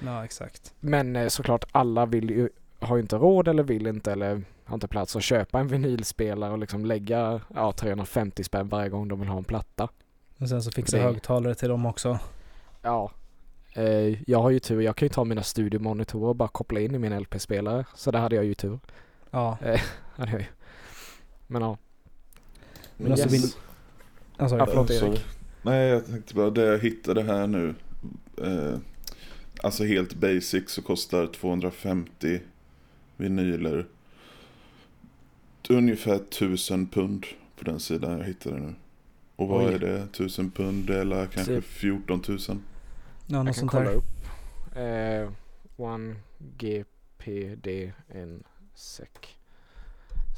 [0.05, 0.75] Ja, exakt.
[0.81, 2.49] Men eh, såklart alla vill ju,
[2.81, 6.59] har inte råd eller vill inte eller har inte plats att köpa en vinylspelare och
[6.59, 9.88] liksom lägga ja, 350 spänn varje gång de vill ha en platta.
[10.38, 12.19] Och sen så fixa Det- högtalare till dem också.
[12.83, 13.11] Ja.
[13.75, 16.95] Eh, jag har ju tur, jag kan ju ta mina studiomonitorer och bara koppla in
[16.95, 17.85] i min LP-spelare.
[17.95, 18.79] Så där hade jag ju tur.
[19.31, 19.59] Ja.
[20.16, 20.47] Hade jag ju.
[21.47, 21.77] Men ja.
[22.97, 23.45] Men alltså, yes.
[23.45, 23.61] vin-
[24.37, 25.25] Alltså, Ja, förlåt, Erik.
[25.62, 27.75] Nej, jag tänkte bara det jag hittade här nu.
[28.43, 28.79] Eh,
[29.62, 32.40] alltså helt basic så kostar 250
[33.20, 33.87] vinyler
[35.68, 37.26] ungefär 1000 pund
[37.59, 38.74] på den sidan jag hittade nu.
[39.37, 39.74] Och vad Oj.
[39.74, 39.98] är det?
[39.98, 41.64] 1000 pund eller kanske Typ.
[41.64, 42.38] 14 000?
[42.48, 42.56] ja,
[43.26, 43.94] Jag något kan sånt kolla där.
[43.96, 44.04] upp.
[44.76, 45.30] Eh,
[45.76, 48.42] 1GPD en
[48.74, 49.09] sec.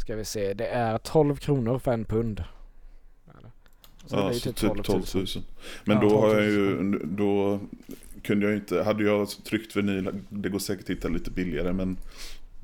[0.00, 2.44] Ska vi se, det är 12 kronor för en pund.
[4.06, 5.24] Så det Ja, så typ typ 12 000.
[5.84, 6.42] Men Ja, då 12 har 000.
[6.42, 7.60] jag ju, då
[8.22, 11.96] kunde jag inte, hade jag tryckt vinyl, det går säkert att hitta lite billigare men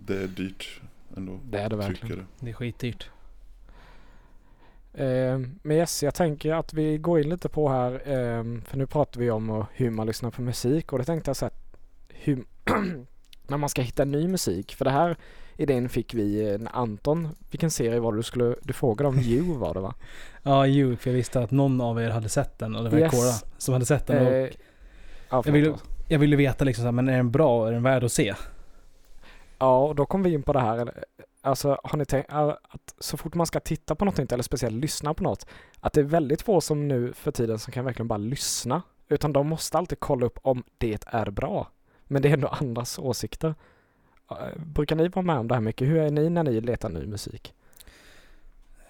[0.09, 0.81] det är dyrt
[1.17, 1.41] ändå.
[1.45, 2.19] Det är det verkligen.
[2.19, 2.25] det.
[2.41, 3.11] Det är skitdyrt.
[4.95, 8.87] Eh, men yes, jag tänker att vi går in lite på här, eh, för nu
[8.87, 11.55] pratar vi om hur man lyssnar på musik och det tänkte jag så här,
[12.09, 12.45] hur,
[13.47, 14.75] när man ska hitta ny musik.
[14.75, 15.17] För det här
[15.57, 19.19] idén fick vi eh, när Anton, vilken serie var det du skulle, du frågade om
[19.19, 19.95] You var det va?
[20.43, 22.99] Ja, ju, för jag visste att någon av er hade sett den och det var
[22.99, 23.11] Yes.
[23.11, 24.27] Cora som hade sett den.
[24.27, 24.49] Och Eh,
[25.31, 25.75] ja, jag, ville,
[26.09, 28.13] jag ville veta liksom så här, men är den bra och är den värd att
[28.13, 28.35] se?
[29.59, 31.05] Ja, och då kom vi in på det här.
[31.41, 34.43] Alltså har ni tänkt äh, att så fort man ska titta på något nytt eller
[34.43, 35.47] speciellt lyssna på något,
[35.81, 38.83] att det är väldigt få som nu för tiden som kan verkligen bara lyssna.
[39.09, 41.71] Utan de måste alltid kolla upp om det är bra.
[42.05, 43.55] Men det är ändå andras åsikter.
[44.31, 45.89] Äh, Brukar ni vara med om det här mycket?
[45.89, 47.55] Hur är ni när ni letar ny musik?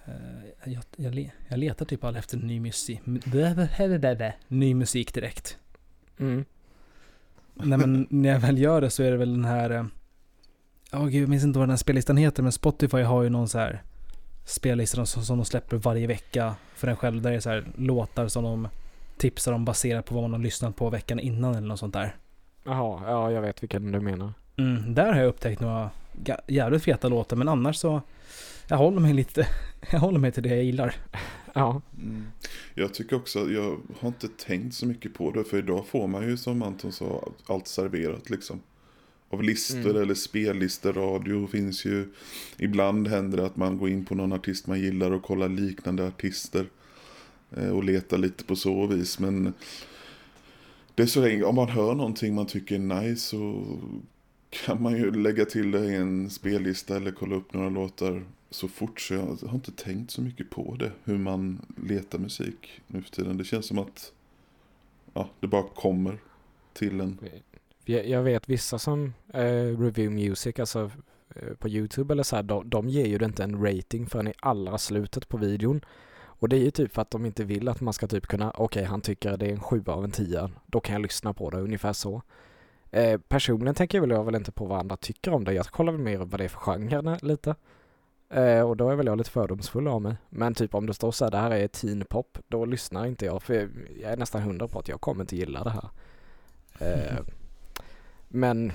[0.04, 3.00] Eh, Jag, jag, jag letar typ aldrig efter ny musik.
[4.48, 5.58] Ny musik direkt.
[6.18, 6.44] Mm.
[7.54, 9.86] Nej men när jag väl gör det så är det väl den här...
[10.92, 13.48] Ja gud, jag minns inte vad den här spellistan heter men Spotify har ju någon
[13.48, 13.82] så här
[14.44, 17.22] spellista som, som de släpper varje vecka för en själv.
[17.22, 18.68] Där det är så här låtar som de
[19.16, 22.16] tipsar om baserat på vad man har lyssnat på veckan innan eller något sånt där.
[22.64, 24.32] Jaha, ja jag vet vilken du menar.
[24.56, 25.90] Mm, där har jag upptäckt några
[26.46, 28.02] jävligt feta låtar men annars så...
[28.68, 29.46] Jag håller mig lite...
[29.92, 30.94] Jag håller mig till det jag gillar.
[31.54, 32.26] Ja, Mm.
[32.74, 35.44] Jag tycker också att jag har inte tänkt så mycket på det.
[35.44, 38.60] För idag får man ju som Anton sa allt serverat liksom.
[39.30, 40.02] Av listor Mm.
[40.02, 42.08] eller spellistor, radio finns ju.
[42.58, 46.06] Ibland händer det att man går in på någon artist man gillar och kollar liknande
[46.06, 46.66] artister.
[47.56, 49.18] eh, Och letar lite på så vis.
[49.18, 49.52] Men
[50.94, 53.64] det är så länge, om man hör någonting man tycker är nice så
[54.50, 58.68] kan man ju lägga till det i en spellista eller kolla upp några låtar så
[58.68, 59.00] fort.
[59.00, 60.92] Så jag har inte tänkt så mycket på det.
[61.04, 63.36] Hur man letar musik nu för tiden.
[63.36, 64.12] Det känns som att
[65.14, 66.18] ja, det bara kommer
[66.72, 67.18] till en
[67.88, 70.90] jag, jag vet vissa som eh, review music, alltså
[71.34, 74.28] eh, på Youtube eller så här, de, de ger ju det inte en rating förrän
[74.28, 75.80] i allra slutet på videon.
[76.40, 78.50] Och det är ju typ för att de inte vill att man ska typ kunna,
[78.50, 81.50] okej han tycker det är en sjua av en tia, då kan jag lyssna på
[81.50, 82.22] det, ungefär så.
[82.90, 85.66] Eh, personligen tänker jag väl jag väl inte på vad andra tycker om det, jag
[85.66, 87.54] kollar väl mer vad det är för genre lite.
[88.30, 90.16] Eh, och då är väl jag lite fördomsfull av mig.
[90.28, 93.26] Men typ om det står så här, det här är teen pop, då lyssnar inte
[93.26, 93.68] jag, för jag,
[94.02, 95.88] jag är nästan hundra på att jag kommer inte gilla det här.
[96.78, 97.18] Eh,
[98.28, 98.72] men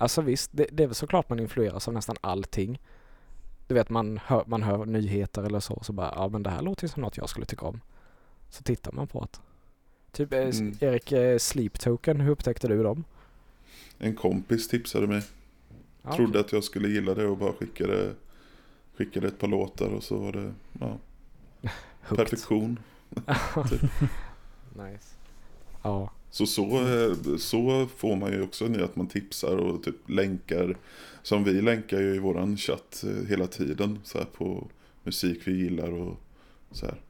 [0.00, 2.80] Alltså visst, det, det är väl såklart man influeras av nästan allting.
[3.66, 6.62] Du vet man hör, man hör nyheter eller så, så bara ja men det här
[6.62, 7.80] låter ju som något jag skulle tycka om.
[8.50, 9.38] Så tittar man på det.
[10.12, 10.74] Typ eh, Mm.
[10.80, 13.04] Erik, eh, Sleep Token, hur upptäckte du dem?
[13.98, 15.22] En kompis tipsade mig.
[16.02, 18.14] Ja, Trodde att jag skulle gilla det och bara skickade,
[18.96, 20.98] skickade ett par låtar och så var det ja,
[22.16, 22.78] perfektion.
[24.74, 25.14] nice.
[25.82, 26.10] Ja.
[26.30, 30.76] Så, så, eh, så får man ju också nu att man tipsar och typ länkar.
[31.22, 34.66] Som vi länkar ju i våran chatt eh, hela tiden så här på
[35.04, 36.16] musik vi gillar och
[36.70, 37.00] så här.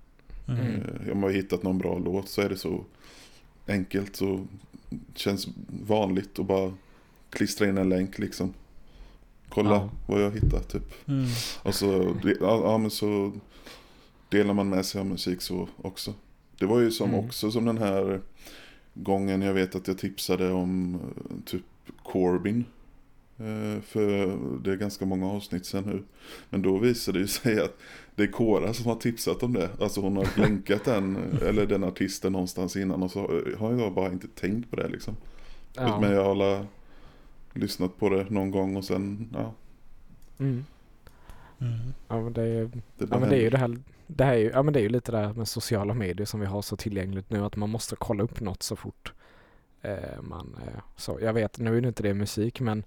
[0.48, 0.66] Mm.
[0.66, 2.85] Eh, Om man har hittat någon bra låt så är det så
[3.66, 4.46] enkelt så
[5.14, 5.48] känns
[5.87, 6.72] vanligt att bara
[7.31, 8.54] klistra in en länk liksom.
[9.48, 9.90] Kolla Ja.
[10.07, 11.09] vad jag hittat typ.
[11.09, 11.26] Mm.
[11.62, 13.33] Och så, ja, ja, men så
[14.28, 16.14] delar man med sig av musik så också.
[16.59, 17.24] Det var ju som Mm.
[17.24, 18.20] också som den här
[19.03, 21.65] gången jag vet att jag tipsade om eh, typ
[22.03, 22.65] Corbin.
[23.39, 26.03] Eh, För det är ganska många avsnitt sen nu.
[26.51, 27.77] Men då visade det sig att
[28.15, 29.71] det är Cora som har tipsat om det.
[29.81, 33.03] Alltså hon har länkat den, eller den artisten någonstans innan.
[33.03, 35.17] Och så har jag bara inte tänkt på det liksom.
[35.75, 36.01] ja.
[36.01, 36.67] Men jag har
[37.53, 39.55] lyssnat på det någon gång och sen, ja.
[40.39, 40.65] Mm.
[41.61, 41.94] Mm.
[42.09, 42.64] Ja men det är,
[42.99, 44.81] Det ja, men det är ju det här, det här är ju, ja men det
[44.81, 47.57] är ju lite det här med sociala medier som vi har så tillgängligt nu att
[47.57, 49.12] man måste kolla upp något så fort
[49.83, 51.18] eh, man, eh, så.
[51.23, 52.85] Jag vet, nu är det inte det musik men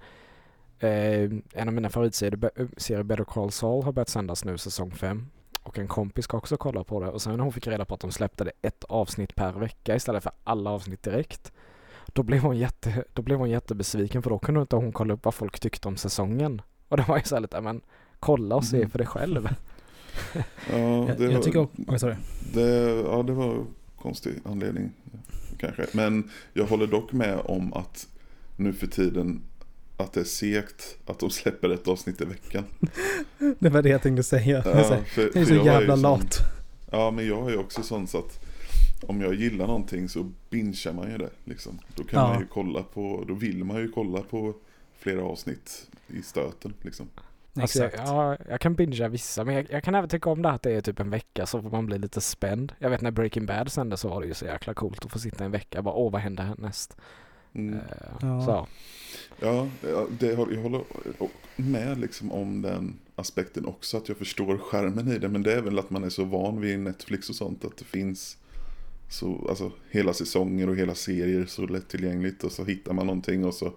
[0.80, 4.92] eh, en av mina favoritserier, Be- serier Better Call Saul har börjat sändas nu säsong
[4.92, 5.28] 5
[5.64, 7.08] och en kompis ska också kolla på det.
[7.10, 9.96] Och sen när hon fick reda på att de släppte det ett avsnitt per vecka
[9.96, 11.52] istället för alla avsnitt direkt
[12.14, 15.26] då blev hon, jätte, då blev hon jättebesviken för då kunde inte hon kolla upp
[15.26, 16.62] vad folk tyckte om säsongen.
[16.88, 17.82] Och det var ju så här lite, "Ja, men
[18.22, 18.90] kolla och se Mm.
[18.90, 19.50] för dig själv.
[20.34, 22.00] Ja, Jag, det jag var- tycker också...
[22.00, 22.16] Sorry.
[22.54, 22.62] Det,
[23.06, 23.66] ja, det var en
[24.02, 24.92] konstig anledning
[25.58, 25.86] kanske.
[25.94, 28.08] Men jag håller dock med om att
[28.56, 29.42] nu för tiden
[29.98, 32.64] att det är segt att de släpper ett avsnitt i veckan.
[33.60, 34.64] Det var det jag tänkte säga.
[34.66, 36.38] Ja, för, jag är för så jag jävla sån- lat.
[36.92, 38.40] Ja, men jag är ju också sån så att
[39.02, 41.30] om jag gillar någonting så bingear man ju det.
[41.46, 41.80] Liksom.
[41.96, 42.28] Då kan Ja.
[42.28, 44.54] man ju kolla på, då vill man ju kolla på
[45.00, 46.74] flera avsnitt i stöten.
[46.82, 47.08] Liksom.
[47.54, 50.62] Alltså, ja, jag kan bingea vissa, men jag, jag kan även tycka om det att
[50.62, 52.74] det är typ en vecka så får man bli lite spänd.
[52.80, 55.20] Jag vet när Breaking Bad sändes så var det ju så jäkla coolt att få
[55.20, 56.98] sitta en vecka och bara åh vad händer härnäst?
[57.54, 57.74] Mm.
[57.76, 57.82] Eh,
[58.22, 58.46] Ja.
[58.46, 58.68] Så.
[59.40, 59.68] Ja,
[60.20, 60.82] det, håller- jag håller
[61.56, 63.98] med liksom om den aspekten också.
[63.98, 65.30] Att jag förstår skärmen i det.
[65.30, 67.66] Men det är väl att man är så van vid Netflix och sånt.
[67.66, 68.38] Att det finns
[69.12, 72.44] så, alltså, hela säsonger och hela serier så lättillgängligt.
[72.44, 73.74] Och så hittar man någonting och så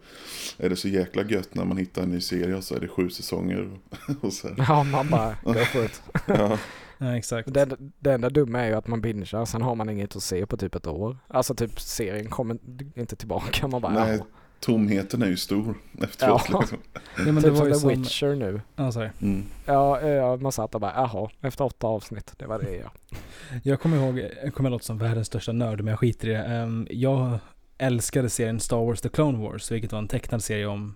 [0.58, 2.54] är det så jäkla gött när man hittar en ny serie.
[2.54, 3.70] Och så är det sju säsonger.
[3.70, 4.54] Och, och så här.
[4.68, 6.02] Ja, man bara go for it.
[6.26, 6.58] Ja,
[6.98, 7.54] Ja, exakt.
[7.54, 10.46] Det, det enda dumma är ju att man bingear, sen har man inget att se
[10.46, 11.18] på typ ett år.
[11.28, 12.58] Alltså typ serien kommer
[12.94, 14.20] inte tillbaka, man bara Nej.
[14.64, 16.42] Tomheten är ju stor efteråt.
[16.52, 16.60] Ja.
[16.60, 16.78] Liksom.
[17.16, 17.88] Ja, men det Typ var som ju The som...
[17.88, 18.60] Witcher nu.
[18.76, 19.08] Ja, sorry.
[19.22, 19.44] Mm.
[19.66, 23.16] Ja, eh, ja, man satt och bara jaha, efter åtta avsnitt, det var det ja.
[23.62, 26.42] Jag kommer ihåg, jag kommer låta som världens största nörd, men jag skiter i det.
[26.44, 27.38] Ehm, jag
[27.78, 30.94] älskade serien Star Wars The Clone Wars, vilket var en tecknad serie om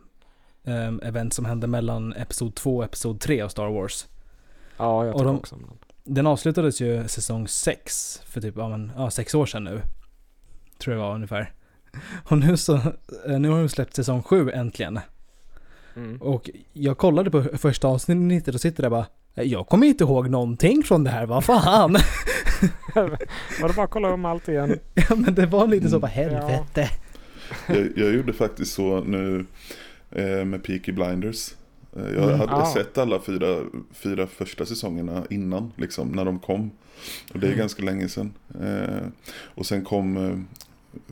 [0.65, 4.07] um, event som hände mellan Episod 2 och Episod 3 av Star Wars.
[4.77, 5.79] Ja, jag tycker de- också om den.
[6.15, 9.83] Den avslutades ju säsong 6 för typ, ja men, ja, sex år sedan nu.
[10.79, 11.53] Tror jag var ungefär.
[12.29, 12.75] Och nu så,
[13.27, 15.01] eh, nu har de släppt säsong 7 äntligen.
[15.97, 16.23] Mm.
[16.23, 20.83] Och jag kollade på första avsnittet och sitter där bara, jag kommer inte ihåg någonting
[20.83, 21.93] från det här, vad fan?
[22.95, 24.79] Var det bara att kolla om allt igen?
[24.95, 26.01] ja men det var lite så, Mm.
[26.01, 26.91] bara helvete.
[27.67, 29.47] Jag, jag gjorde faktiskt så nu
[30.11, 31.51] eh, med Peaky Blinders.
[31.97, 32.39] Eh, jag Mm.
[32.41, 32.75] hade Ah.
[32.75, 33.61] sett alla fyra,
[33.93, 36.71] fyra första säsongerna innan, liksom, när de kom.
[37.35, 37.59] Och det är Mm.
[37.59, 38.33] ganska länge sedan.
[38.63, 39.07] Eh,
[39.55, 40.39] och sen kom eh,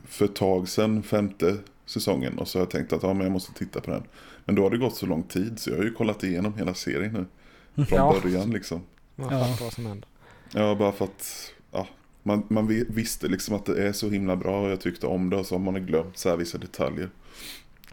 [0.05, 3.31] för ett tag sedan femte säsongen och så har jag tänkt att ja, men jag
[3.31, 4.03] måste titta på den.
[4.45, 6.73] Men då har det gått så lång tid så jag har ju kollat igenom hela
[6.73, 7.85] serien nu.
[7.85, 8.15] Från Ja.
[8.23, 8.81] början liksom.
[9.15, 9.57] Man Ja.
[9.61, 10.09] vad som händer.
[10.53, 11.87] Ja, bara för att ja,
[12.23, 15.29] man, man vi- visste liksom att det är så himla bra och jag tyckte om
[15.29, 17.09] det och så har man glömt så här vissa detaljer.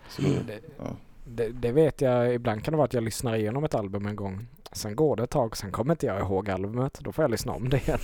[0.08, 0.96] Så då, Det, ja.
[1.24, 4.16] det, det vet jag, ibland kan det vara att jag lyssnar igenom ett album en
[4.16, 4.46] gång.
[4.72, 6.98] Sen går det ett tag, sen kommer inte jag ihåg albumet.
[7.02, 7.98] Då får jag lyssna om det igen.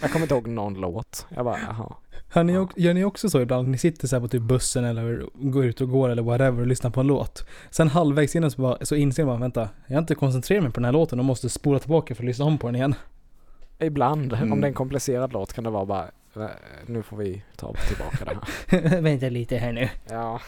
[0.00, 1.26] Jag kommer inte ihåg någon låt.
[1.36, 1.94] Jag bara, jaha.
[2.32, 3.68] Hör ni, gör ni också så ibland?
[3.68, 6.66] Ni sitter så här på typ bussen eller går ut och går eller whatever och
[6.66, 7.46] lyssnar på en låt.
[7.70, 10.80] Sen halvvägs innan så, bara, så inser man, vänta, jag har inte koncentrerat mig på
[10.80, 12.94] den här låten och måste spola tillbaka för att lyssna om på den igen.
[13.78, 14.52] Ibland, Mm.
[14.52, 16.04] om det är en komplicerad låt kan det vara bara,
[16.36, 16.42] "Eh,
[16.86, 18.38] nu får vi ta tillbaka det
[18.90, 19.00] här.
[19.00, 19.88] vänta lite här nu.
[20.10, 20.40] Ja,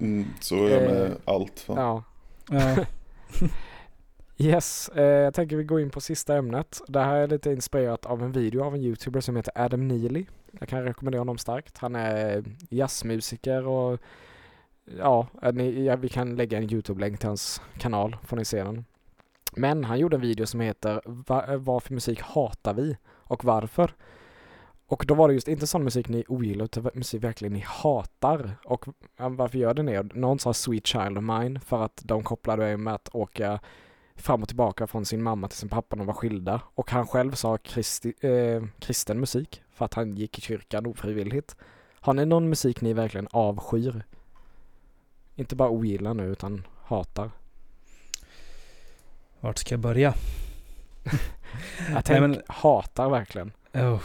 [0.00, 1.60] Mm, så är jag med Eh, allt.
[1.60, 1.76] Fan.
[1.76, 2.02] ja.
[2.50, 2.84] Ja,
[4.40, 6.80] Yes, eh, jag tänker vi går in på sista ämnet.
[6.88, 10.24] Det här är lite inspirerat av en video av en youtuber som heter Adam Neely.
[10.60, 11.78] Jag kan rekommendera honom starkt.
[11.78, 14.00] Han är jazzmusiker och
[14.98, 18.84] ja, ni, ja vi kan lägga en YouTube-länk till hans kanal, får ni se den.
[19.52, 21.00] Men han gjorde en video som heter
[21.58, 23.94] Va, musik hatar vi och varför?
[24.86, 28.58] Och då var det just inte sån musik ni ogillar utan musik verkligen ni hatar.
[28.64, 28.84] Och
[29.16, 30.02] varför gör det ni?
[30.14, 33.60] Någon sa Sweet Child of Mine för att de kopplade det med att åka
[34.22, 36.60] fram och tillbaka från sin mamma till sin pappa när de var skilda.
[36.74, 41.56] Och han själv sa kristi, eh, kristen musik för att han gick i kyrkan ofrivilligt.
[42.00, 44.02] Har ni någon musik ni verkligen avskyr?
[45.34, 47.30] Inte bara ogillar nu utan hatar.
[49.40, 50.14] vart ska jag börja?
[51.92, 53.52] Jag tänk, men- hatar verkligen.
[53.74, 54.02] Oh.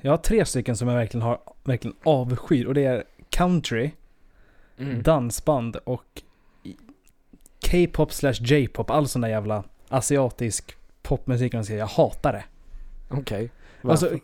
[0.00, 3.90] Jag har tre stycken som jag verkligen har, verkligen avskyr och det är country,
[4.78, 5.02] Mm.
[5.02, 6.22] dansband och
[7.70, 11.52] K-pop slash J-pop, all sån där jävla asiatisk popmusik.
[11.52, 12.44] man säger, Jag hatar det.
[13.08, 13.50] Okej.
[13.82, 14.20] Alltså, Varför?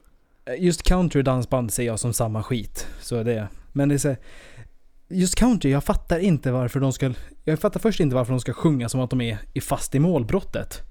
[0.59, 2.87] just country dansband ser jag som samma skit.
[3.01, 3.49] Så är det.
[3.73, 4.17] Men det är så
[5.09, 7.13] Just country, jag fattar inte varför de ska...
[7.45, 9.99] Jag fattar först inte varför de ska sjunga som att de är i fast i
[9.99, 10.83] målbrottet.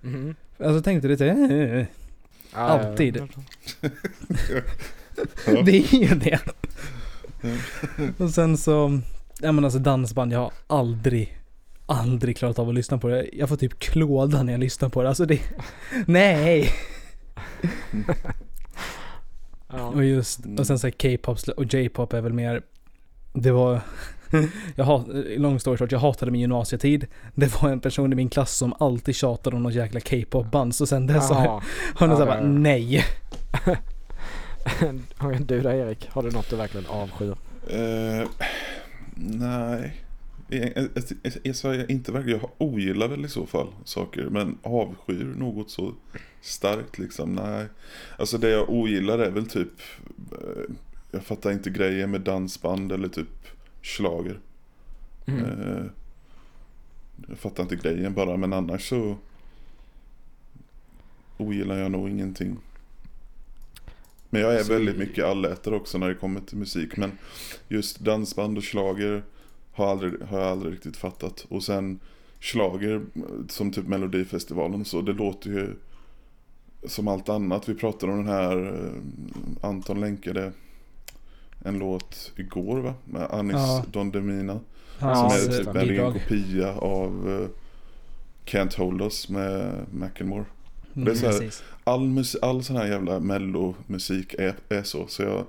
[0.00, 0.34] Mhm.
[0.58, 1.26] Alltså jag tänkte lite...
[1.26, 1.86] eh,
[2.54, 3.22] Ja, alltid.
[5.64, 6.40] Det är ju det.
[8.18, 9.00] Och sen så...
[9.40, 11.34] Ja men alltså dansband, jag har aldrig...
[11.90, 13.28] Aldrig klarat av att lyssna på det.
[13.32, 15.08] Jag får typ klåda när jag lyssnar på det.
[15.08, 15.40] Alltså det...
[16.06, 16.70] Nej!
[19.72, 19.82] Ja.
[19.86, 22.62] Och just, och sen så här K-pop och J-pop är väl mer,
[23.32, 23.80] det var,
[24.74, 27.06] jag hat, long story short, jag hatade min gymnasietid.
[27.34, 30.74] Det var en person i min klass som alltid tjatade om något jäkla K-pop band,
[30.74, 31.62] så sen dess har jag
[32.00, 33.04] jag Ja, såhär bara, nej.
[35.40, 37.34] Du då Erik, har du något du verkligen avskyr?
[37.70, 38.28] Eh,
[39.18, 40.04] nej.
[40.48, 40.88] Jag, jag,
[41.22, 44.24] jag, jag, sa jag inte verkligen, jag ogillar väl i så fall saker.
[44.24, 45.94] Men avskyr något så
[46.40, 47.66] starkt liksom, nej.
[48.18, 49.72] Alltså det jag ogillar är väl typ,
[50.32, 50.74] eh,
[51.10, 53.46] jag fattar inte grejen med dansband eller typ
[53.82, 54.38] schlager.
[55.26, 55.44] Mm.
[55.44, 55.84] Eh,
[57.28, 59.16] jag fattar inte grejen bara, men annars så
[61.36, 62.58] ogillar jag nog ingenting.
[64.30, 66.96] Men jag är Så- väldigt mycket allätare också när det kommer till musik.
[66.96, 67.12] Men
[67.68, 69.22] just dansband och schlager
[69.72, 71.46] har, aldrig, har jag aldrig riktigt fattat.
[71.48, 72.00] Och sen
[72.40, 73.02] schlager
[73.48, 75.74] som typ Melodifestivalen och så, det låter ju
[76.86, 77.68] som allt annat.
[77.68, 80.52] Vi pratade om den här, eh, Anton länkade
[81.64, 82.94] en låt igår va?
[83.04, 83.84] Med Anis Ja.
[83.92, 84.60] Don Demina.
[85.00, 87.48] Ja, som är typ en ren kopia av eh,
[88.52, 90.44] Can't Hold Us med Macklemore.
[91.04, 91.50] Det är så här- Mm.
[91.84, 95.06] All, all sån här jävla mellomusik är, är så.
[95.06, 95.44] Så jag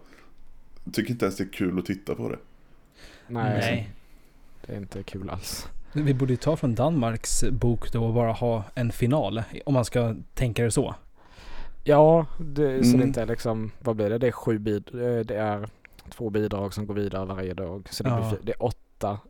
[0.94, 2.38] tycker inte ens det är kul att titta på det.
[3.28, 3.90] Nej, Nej.
[4.66, 5.68] det är inte kul alls.
[5.94, 9.44] Vi borde ju ta från Danmarks bok då och bara ha en final.
[9.66, 10.96] Om man ska tänka det så.
[11.84, 13.00] Ja, det, så Mm.
[13.00, 14.18] det inte är liksom, vad blir det?
[14.18, 15.70] Det är sju bid, eh, det är
[16.10, 17.88] två bidrag som går vidare varje dag.
[17.92, 18.30] Så det, Ja.
[18.30, 18.78] blir, det är åtta,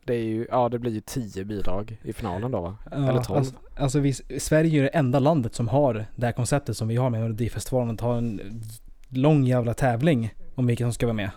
[0.04, 2.76] det är ju, ja det blir ju tio bidrag i finalen då va?
[2.92, 3.38] Eller tolv.
[3.38, 6.96] Alltså, alltså vi, Sverige är det enda landet som har det här konceptet som vi
[6.96, 7.96] har med Melodifestivalen.
[7.96, 8.62] Att ha en
[9.10, 11.32] lång jävla tävling om vilka som ska vara med.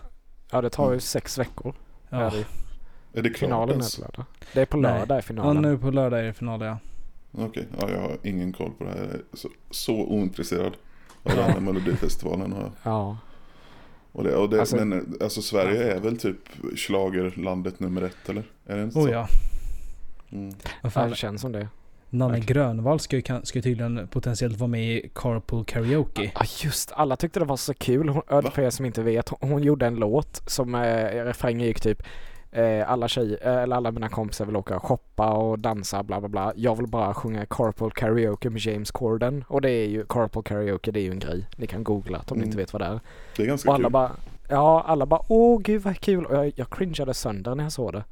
[0.51, 0.99] Ja det tar ju Mm.
[0.99, 1.75] sex veckor.
[2.09, 3.19] Ja, Är det.
[3.19, 3.99] Är det klart Finalen ens?
[3.99, 4.25] är på lördag.
[4.53, 4.99] Det är på Nej.
[4.99, 5.61] lördag i ja finalen.
[5.61, 6.77] nu på lördag är det final ja.
[7.31, 8.97] Okej, ja, jag har ingen koll på det här.
[8.97, 10.73] Jag är så, så ointresserad
[11.23, 11.35] av Ja.
[11.35, 12.53] den här Melodifestivalen.
[12.53, 13.17] Och, Ja.
[14.13, 16.37] Och det, och det, Alltså- men alltså Sverige är väl typ
[16.75, 18.43] schlagerlandet nummer ett eller?
[18.65, 19.11] Är det inte Oh så?
[19.11, 19.27] ja.
[20.31, 20.49] Mm.
[20.49, 21.09] Vad ja, fan.
[21.09, 21.67] det känns som det.
[22.09, 22.63] Nanne verkligen.
[22.63, 26.31] Grönvall ska ju, kan- ska ju tydligen potentiellt vara med i Carpool Karaoke.
[26.35, 28.09] Ja just alla tyckte det var så kul.
[28.09, 28.51] Hon, Va?
[28.55, 30.81] för er som inte vet, hon, hon gjorde en låt som eh,
[31.25, 32.03] refrängen gick typ
[32.53, 36.19] eh, alla tjejer, eh, eller alla mina kompisar vill åka och shoppa och dansa bla
[36.19, 36.53] bla bla.
[36.55, 39.43] Jag vill bara sjunga Carpool Karaoke med James Corden.
[39.47, 41.47] Och det är ju, Carpool Karaoke det är ju en grej.
[41.57, 42.47] Ni kan googla det om ni Mm.
[42.47, 42.99] inte vet vad det är.
[43.37, 43.91] Det är ganska Och alla kul.
[43.91, 44.11] bara,
[44.49, 46.25] ja alla bara åh gud vad kul.
[46.25, 48.03] Och jag, jag cringeade sönder när jag såg det.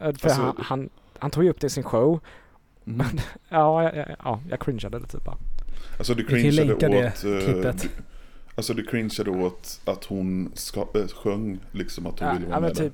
[0.00, 2.20] För Alltså- han, han, han tog ju upp det i sin show.
[2.86, 3.06] Mm.
[3.48, 5.36] Ja, ja, ja, ja jag cringeade det typ bara.
[5.98, 7.24] Alltså du cringeade länka det åt...
[7.24, 7.30] eh,
[7.72, 7.88] du-
[8.54, 12.56] Alltså du cringeade åt att hon ska, äh, sjöng liksom att hon Ja, ville vara
[12.56, 12.92] ja, men med där.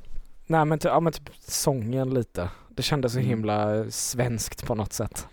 [0.48, 2.48] Nej men ja, men typ sången lite.
[2.68, 3.28] Det kändes så Mm.
[3.28, 5.26] himla svenskt på något sätt.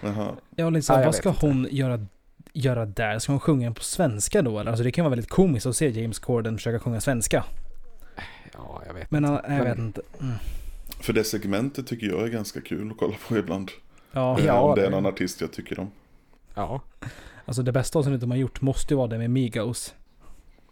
[0.00, 0.32] Jaha.
[0.56, 1.46] Ja, liksom, Ja, jag vad ska inte.
[1.46, 2.06] hon göra,
[2.52, 3.18] göra där?
[3.18, 4.70] Ska hon sjunga på svenska då eller?
[4.70, 7.44] Alltså det kan vara väldigt komiskt att se James Corden försöka sjunga svenska.
[8.52, 9.42] Ja, jag vet Men inte.
[9.48, 10.02] han- jag Men- vet inte.
[10.20, 10.34] Mm.
[11.00, 13.70] För det segmentet tycker jag är ganska kul att kolla på ibland.
[14.12, 15.90] Ja, Eh, Ja, om det är någon artist jag tycker om.
[16.54, 16.80] Ja,
[17.44, 19.94] alltså det bästa avsnittet de har gjort måste ju vara det med Migos.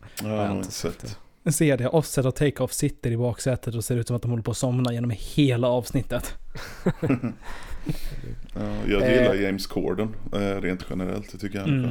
[0.00, 0.98] Ja, jag jag har inte sett.
[1.00, 1.16] det.
[1.50, 4.42] Se det, Offset och Take-Off sitter i baksätet och ser ut som att de håller
[4.42, 6.34] på att somna genom hela avsnittet.
[8.54, 9.12] Ja, jag Eh.
[9.18, 11.32] gillar James Corden eh, rent generellt.
[11.32, 11.68] Det tycker jag.
[11.68, 11.90] Mm.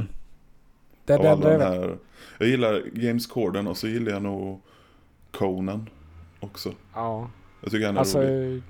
[1.04, 1.96] Det, det, alla det, de här,
[2.38, 4.60] jag gillar James Corden och så gillar jag nog
[5.30, 5.88] Conan
[6.40, 6.72] också.
[6.94, 7.30] ja.
[7.62, 8.62] Jag tycker han är Alltså, rolig.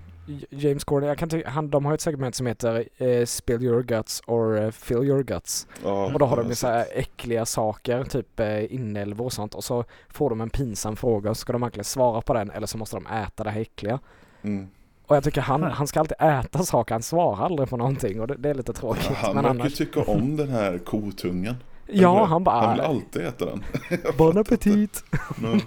[0.50, 3.82] James Corden, jag kan tycka, han, de har ett segment som heter eh, Spill your
[3.82, 5.66] guts or eh, fill your guts.
[5.84, 9.54] Ja, Och då har de ju så här äckliga saker, typ eh, inälvor och sånt.
[9.54, 12.50] Och så får de en pinsam fråga och så ska de antingen svara på den
[12.50, 13.98] eller så måste de äta det här äckliga.
[14.42, 14.68] Mm.
[15.06, 18.26] Och jag tycker han, han ska alltid äta saker, han svarar aldrig på någonting och
[18.26, 19.06] det, det är lite tråkigt.
[19.08, 21.56] Ja, han men verkar annars, tycka om den här kotungan.
[21.86, 23.64] ja han bara, Han vill alltid äta den.
[24.18, 25.04] bon appetit.
[25.36, 25.60] Men,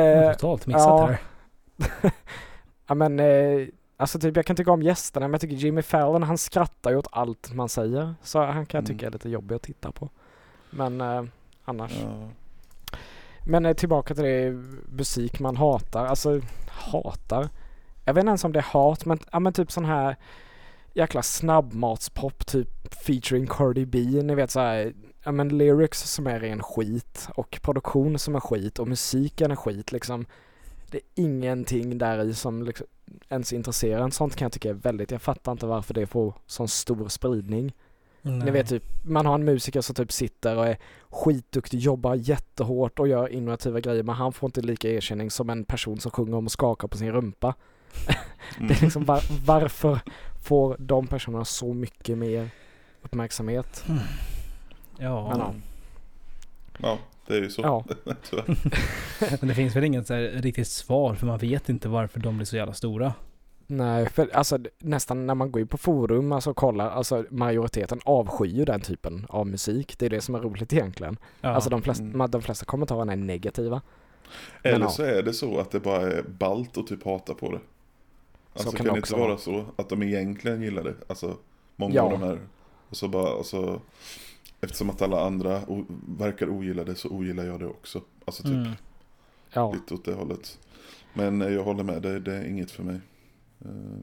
[0.00, 1.06] eh, Totalt mixat ja.
[1.06, 2.12] här.
[2.88, 6.22] Ja men, eh, alltså typ jag kan tycka om gästerna men jag tycker Jimmy Fallon
[6.22, 8.14] han skrattar ju åt allt man säger.
[8.22, 9.08] Så han kan jag tycka Mm.
[9.08, 10.08] är lite jobbig att titta på.
[10.70, 11.22] Men eh,
[11.64, 11.92] annars.
[12.02, 12.28] ja.
[13.46, 14.50] Men eh, tillbaka till det
[14.88, 16.06] musik man hatar.
[16.06, 17.48] Alltså hatar.
[18.04, 20.16] Jag vet inte ens om det är hat men, ja, men typ sån här
[20.94, 23.98] jäkla snabbmatspop typ featuring Cardi B.
[23.98, 24.92] Ni vet så här,
[25.24, 29.56] ja men lyrics som är ren skit och produktion som är skit och musiken är
[29.56, 30.26] skit liksom.
[30.90, 32.86] Det är ingenting där i som liksom
[33.28, 34.10] ens intresserar en.
[34.10, 37.74] Sånt kan jag tycka är väldigt, jag fattar inte varför det får sån stor spridning.
[38.22, 38.50] Ni Nej.
[38.50, 40.78] vet typ, man har en musiker som typ sitter och är
[41.08, 45.64] skitduktig, jobbar jättehårt och gör innovativa grejer men han får inte lika erkänning som en
[45.64, 47.54] person som sjunger om att skaka på sin rumpa.
[48.56, 48.68] Mm.
[48.68, 50.00] Det är liksom var, varför
[50.42, 52.50] får de personerna så mycket mer
[53.02, 53.84] uppmärksamhet?
[54.98, 55.54] Ja, Men ja.
[56.78, 56.98] Ja,
[57.28, 57.62] det är ju så.
[57.62, 57.84] Ja,
[59.40, 62.36] men det finns väl inget så här riktigt svar för man vet inte varför de
[62.36, 63.12] blir så jävla stora.
[63.66, 68.00] nej för alltså nästan när man går in på forum alltså och kollar, alltså majoriteten
[68.04, 69.98] avskyr den typen av musik.
[69.98, 71.16] Det är det som är roligt egentligen.
[71.40, 71.48] Ja.
[71.48, 72.30] Alltså de flesta, Mm.
[72.30, 73.80] de flesta kommentarerna är negativa.
[74.62, 74.88] Eller ja.
[74.90, 77.60] så är det så att det bara är ballt att typ hata på det.
[78.52, 79.38] Alltså kan kan, det inte vara vara.
[79.38, 80.94] så att de egentligen gillar det?
[81.06, 81.36] Alltså
[81.76, 82.02] många Ja.
[82.02, 82.38] av de här.
[82.88, 83.80] Och så bara, alltså,
[84.60, 85.60] eftersom att alla andra
[86.18, 88.02] verkar ogilla det så ogillar jag det också.
[88.24, 88.72] Alltså typ Mm.
[89.52, 89.72] Ja.
[89.72, 90.58] lite åt det hållet.
[91.14, 93.00] Men eh, jag håller med, det, det är inget för mig.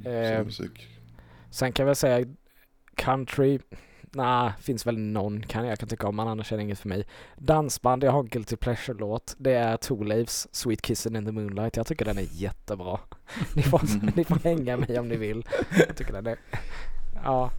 [0.05, 0.87] Eh, Eh, musik.
[1.49, 2.25] Sen kan jag väl säga
[2.95, 3.59] country,
[4.11, 6.89] nej, finns väl någon kan jag kan tycka om, men annars är det inget för
[6.89, 7.05] mig.
[7.37, 9.35] Dansband, jag har en Guilty Pleasure-låt.
[9.37, 11.77] Det är Two-Laves Sweet Kissing in the Moonlight.
[11.77, 12.99] Jag tycker den är jättebra.
[13.55, 13.81] Ni får,
[14.15, 15.45] ni får hänga mig om ni vill.
[15.87, 16.37] Jag tycker den är...
[17.23, 17.51] Ja,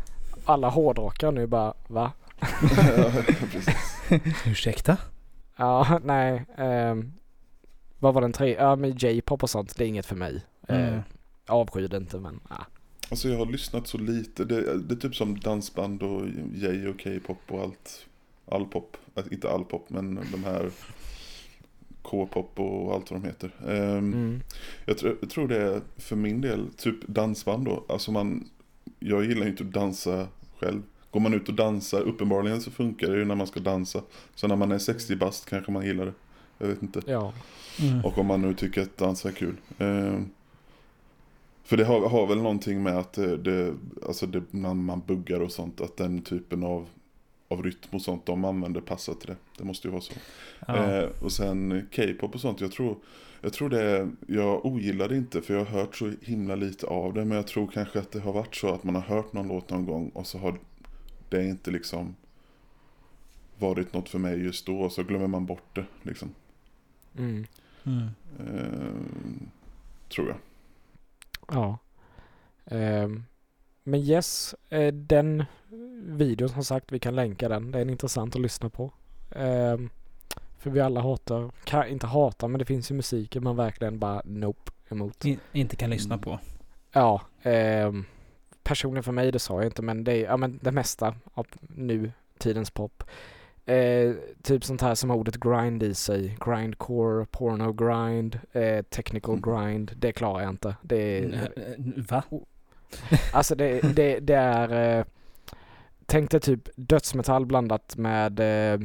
[0.44, 2.12] alla hårdrockare nu bara, va?
[2.96, 3.12] ja,
[3.52, 3.74] precis.
[4.46, 4.96] Ursäkta?
[5.56, 6.44] Ja, nej.
[6.58, 7.12] ehm,
[7.98, 8.54] vad var den tre?
[8.58, 10.44] Ja, men J-pop och sånt, det är inget för mig.
[10.68, 10.94] Mm.
[10.94, 11.00] Uh,
[11.46, 12.66] avskyr det inte, men ja.
[13.10, 14.44] Alltså jag har lyssnat så lite.
[14.44, 16.22] Det, det är typ som dansband och
[16.54, 18.06] J och K-pop och allt.
[18.48, 18.96] All pop.
[19.16, 20.70] Äh, Inte all pop men de här
[22.02, 23.50] K-pop och allt vad de heter.
[23.68, 24.40] Ehm, Mm.
[24.84, 27.84] jag, tror, jag tror det är för min del typ dansband då.
[27.88, 28.48] Alltså man,
[28.98, 30.28] jag gillar ju inte att dansa
[30.60, 30.82] själv.
[31.16, 34.02] Går man ut och dansar, uppenbarligen så funkar det ju när man ska dansa.
[34.34, 36.12] Så när man är 60 bast kanske man gillar det.
[36.58, 37.00] Jag vet inte.
[37.06, 37.32] Ja.
[37.80, 38.04] Mm.
[38.04, 39.56] Och om man nu tycker att dansa är kul.
[39.78, 40.28] Ehm,
[41.64, 43.74] för det har, har väl någonting med att det, det,
[44.06, 46.86] alltså det, när man buggar och sånt, att den typen av,
[47.48, 49.36] av rytm och sånt de använder passar till det.
[49.58, 50.12] Det måste ju vara så.
[50.66, 50.76] Ja.
[50.76, 52.96] Eh, och sen K-pop och sånt, jag tror,
[53.40, 57.14] jag tror det, jag ogillar det inte för jag har hört så himla lite av
[57.14, 57.24] det.
[57.24, 59.70] Men jag tror kanske att det har varit så att man har hört någon låt
[59.70, 60.58] någon gång och så har
[61.28, 62.16] det inte liksom
[63.58, 64.80] varit något för mig just då.
[64.80, 66.34] Och så glömmer man bort det liksom.
[67.18, 67.46] Mm.
[67.84, 68.08] Mm.
[68.38, 69.48] Eh,
[70.08, 70.36] tror jag.
[71.48, 71.78] Ja.
[72.64, 73.24] Ehm,
[73.82, 75.44] men yes, eh, den
[76.04, 77.70] videon som sagt, vi kan länka den.
[77.70, 78.92] Det är intressant att lyssna på.
[79.30, 79.90] Ehm,
[80.58, 84.22] för vi alla hatar, kan, inte hatar, men det finns ju musiker man verkligen bara
[84.24, 85.24] nope emot.
[85.24, 86.38] I, inte kan lyssna på.
[86.92, 88.04] Ja, ehm,
[88.66, 91.46] personligen för mig, det sa jag inte, men det är ja, men det mesta av
[91.60, 93.02] nu tidens pop.
[93.66, 94.12] Eh,
[94.42, 96.36] typ sånt här som har ordet grind i sig.
[96.40, 99.42] Grindcore, porno grind, eh, technical Mm.
[99.66, 99.92] grind.
[99.96, 100.76] Det klarar jag inte.
[100.82, 102.22] Det är, Eh, Va?
[103.32, 104.98] Alltså det, det, det är...
[104.98, 105.04] Eh,
[106.06, 108.80] tänk dig typ dödsmetall blandat med eh,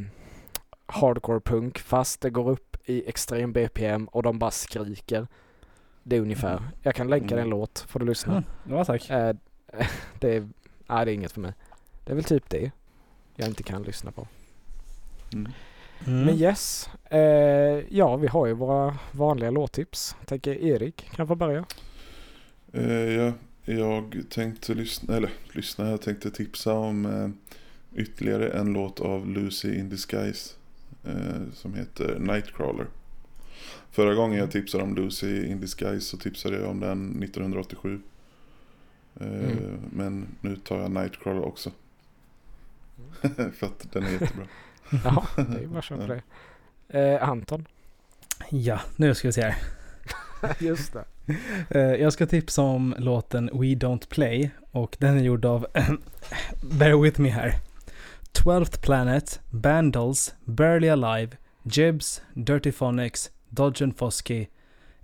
[0.86, 5.28] hardcore punk fast det går upp i extrem BPM och de bara skriker.
[6.04, 6.62] Det är ungefär.
[6.82, 7.50] Jag kan länka en Mm.
[7.50, 8.32] låt, får du lyssna.
[8.34, 8.44] Mm.
[8.78, 9.10] Ja, tack.
[10.20, 10.50] Det, är,
[10.88, 11.54] nej, det är inget för mig.
[12.04, 12.72] Det är väl typ det
[13.36, 14.28] jag inte kan lyssna på.
[15.34, 15.52] Mm.
[16.08, 16.26] Mm.
[16.26, 17.20] Men yes, eh,
[17.90, 20.16] ja vi har ju våra vanliga låttips.
[20.26, 21.66] Tänker Erik kan få börja.
[22.74, 23.34] Eh, ja,
[23.66, 27.30] jag tänkte lyssna, eller lyssna, jag tänkte tipsa om eh,
[28.02, 30.54] ytterligare en låt av Lucy in Disguise.
[31.04, 32.88] Eh, som heter Nightcrawler.
[33.92, 38.00] Förra gången jag tipsade om Lucy in Disguise så tipsade jag om den 1987.
[39.20, 39.80] Eh, Mm.
[39.94, 41.72] Men nu tar jag Nightcrawler också.
[43.58, 44.46] För att den är jättebra.
[45.04, 46.22] Ja, det är bara köra på det.
[47.00, 47.66] Eh, Anton.
[48.50, 49.56] Ja, nu ska vi se här.
[50.60, 51.06] Just det.
[51.70, 55.68] Eh, jag ska tipsa om låten We Don't Play och den är gjord av,
[56.80, 57.56] bear with me här.
[58.34, 64.48] 12th Planet, Bandles, Barely Alive, Jibs, Dirty Phonics, Dodge and Fosky,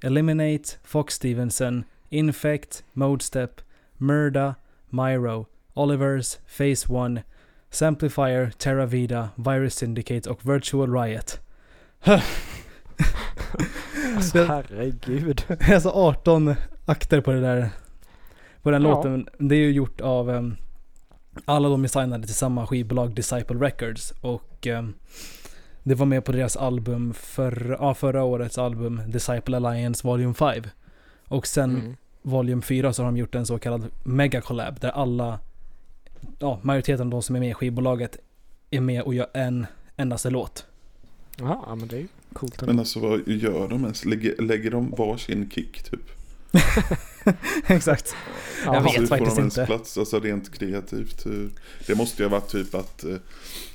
[0.02, 3.62] Eliminate, Fox Stevenson, Infect, Modestep,
[3.98, 4.56] Murda,
[4.90, 6.88] Myro, Olivers, Phase
[7.18, 7.24] 1,
[7.70, 11.40] Samplifier, Terra Vida, Virus Syndicate och Virtual Riot.
[14.16, 15.44] Alltså herregud.
[15.74, 17.70] alltså 18 akter på det där.
[18.62, 18.90] På den Ja.
[18.90, 19.28] låten.
[19.38, 20.56] Det är ju gjort av em,
[21.46, 24.14] alla de är signade till samma skivbolag Disciple Records.
[24.22, 24.94] Och em,
[25.84, 30.64] det var med på deras album för, ja, förra årets album Disciple Alliance Volume 5.
[31.28, 31.96] Och sen Mm.
[32.28, 35.40] Volume 4 så har de gjort en så kallad Mega Collab där alla,
[36.40, 38.18] ja majoriteten av de som är med i skivbolaget
[38.72, 39.66] är med och gör en
[39.98, 40.66] endaste låt.
[41.38, 44.06] Ja, men det är ju coolt Men alltså vad gör de ens?
[44.06, 46.02] Lägger, lägger de varsin kick typ?
[47.68, 48.16] Exakt.
[48.66, 49.66] Ja, jag vet Hur får faktiskt inte.
[49.66, 49.98] plats?
[49.98, 51.26] Alltså rent kreativt.
[51.26, 51.50] hur-
[51.88, 53.16] Det måste ju ha varit typ att eh,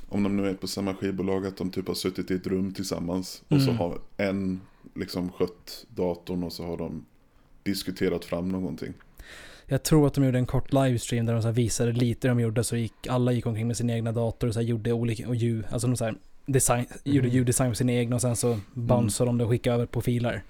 [0.09, 2.75] om de nu är på samma skivbolag att de typ har suttit i ett rum
[2.75, 3.77] tillsammans och så Mm.
[3.79, 4.61] har en
[4.95, 7.05] liksom skött datorn och så har de
[7.63, 8.93] diskuterat fram någonting.
[9.67, 12.41] Jag tror att de gjorde en kort livestream där de så här visade lite de
[12.41, 15.29] gjorde så gick alla gick omkring med sin egna dator och så här gjorde olika
[15.29, 16.15] och ljud, alltså de så här
[16.47, 17.37] design, gjorde Mhm.
[17.37, 20.43] ljuddesign på sina egna och sen så bounceade de det och skickade över på filer.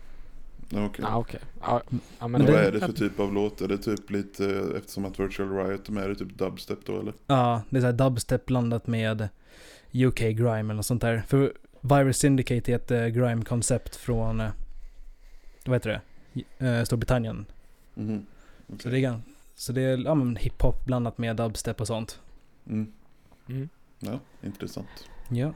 [0.74, 1.04] Okej.
[1.08, 1.40] Ja, okej.
[1.60, 3.60] Ja, ja, men Men det- vad är det för typ av låt?
[3.60, 7.00] Är det typ lite, eftersom att Virtual Riot är med, är det typ dubstep då
[7.00, 7.12] eller?
[7.26, 9.28] Ja, det är så här dubstep blandat med
[9.92, 11.22] UK grime eller något sånt där.
[11.28, 14.48] För Virus Syndicate är ett eh, grime-koncept från, eh,
[15.64, 16.00] vad heter det,
[16.58, 17.46] Eh, Storbritannien.
[17.94, 18.26] Mhm.
[18.68, 18.90] Så Okej.
[18.90, 19.20] det är,
[19.54, 22.20] så det är ja, men hiphop blandat med dubstep och sånt.
[22.66, 22.92] Mm.
[23.48, 23.68] Mm.
[23.98, 25.08] Ja, intressant.
[25.28, 25.52] Ja.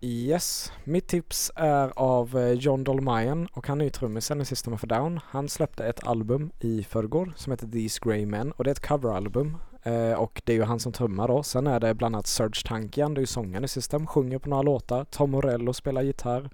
[0.00, 4.72] Yes, mitt tips är av eh, John Dolmayan och han är ju trummisen i System
[4.72, 5.20] of a Down.
[5.24, 8.86] Han släppte ett album i förrgår som heter These Grey Men och det är ett
[8.86, 9.56] coveralbum.
[9.82, 11.42] Eh, och det är ju han som trummar då.
[11.42, 14.48] Sen är det bland annat Serge Tankian, det är ju sångaren i System, sjunger på
[14.48, 15.04] några låtar.
[15.04, 16.50] Tom Morello spelar gitarr.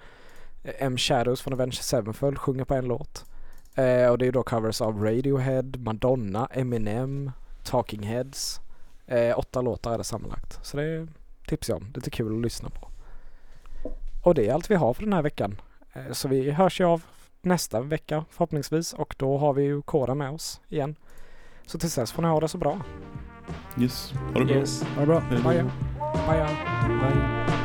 [0.64, 3.24] Eh, M Shadows från Avenged Sevenfold sjunger på en låt.
[3.74, 7.30] Eh, och det är ju då covers av Radiohead, Madonna, Eminem,
[7.64, 8.60] Talking Heads.
[9.06, 10.58] Eh, åtta låtar är det sammanlagt.
[10.62, 11.08] Så det
[11.46, 11.92] tipsar jag om.
[11.94, 12.88] Lite kul att lyssna på.
[14.22, 15.60] Och det är allt vi har för den här veckan.
[15.92, 17.02] Eh, så vi hörs ju av
[17.42, 20.96] nästa vecka förhoppningsvis och då har vi ju Kora med oss igen.
[21.66, 22.80] Så tills dess får ni ha det så bra.
[23.80, 24.56] Yes, ha det bra.
[24.56, 25.18] Yes, ha det bra.
[25.18, 25.44] Hej då.
[25.44, 25.70] Baja.
[26.26, 26.48] Baja.
[26.88, 27.63] Bye.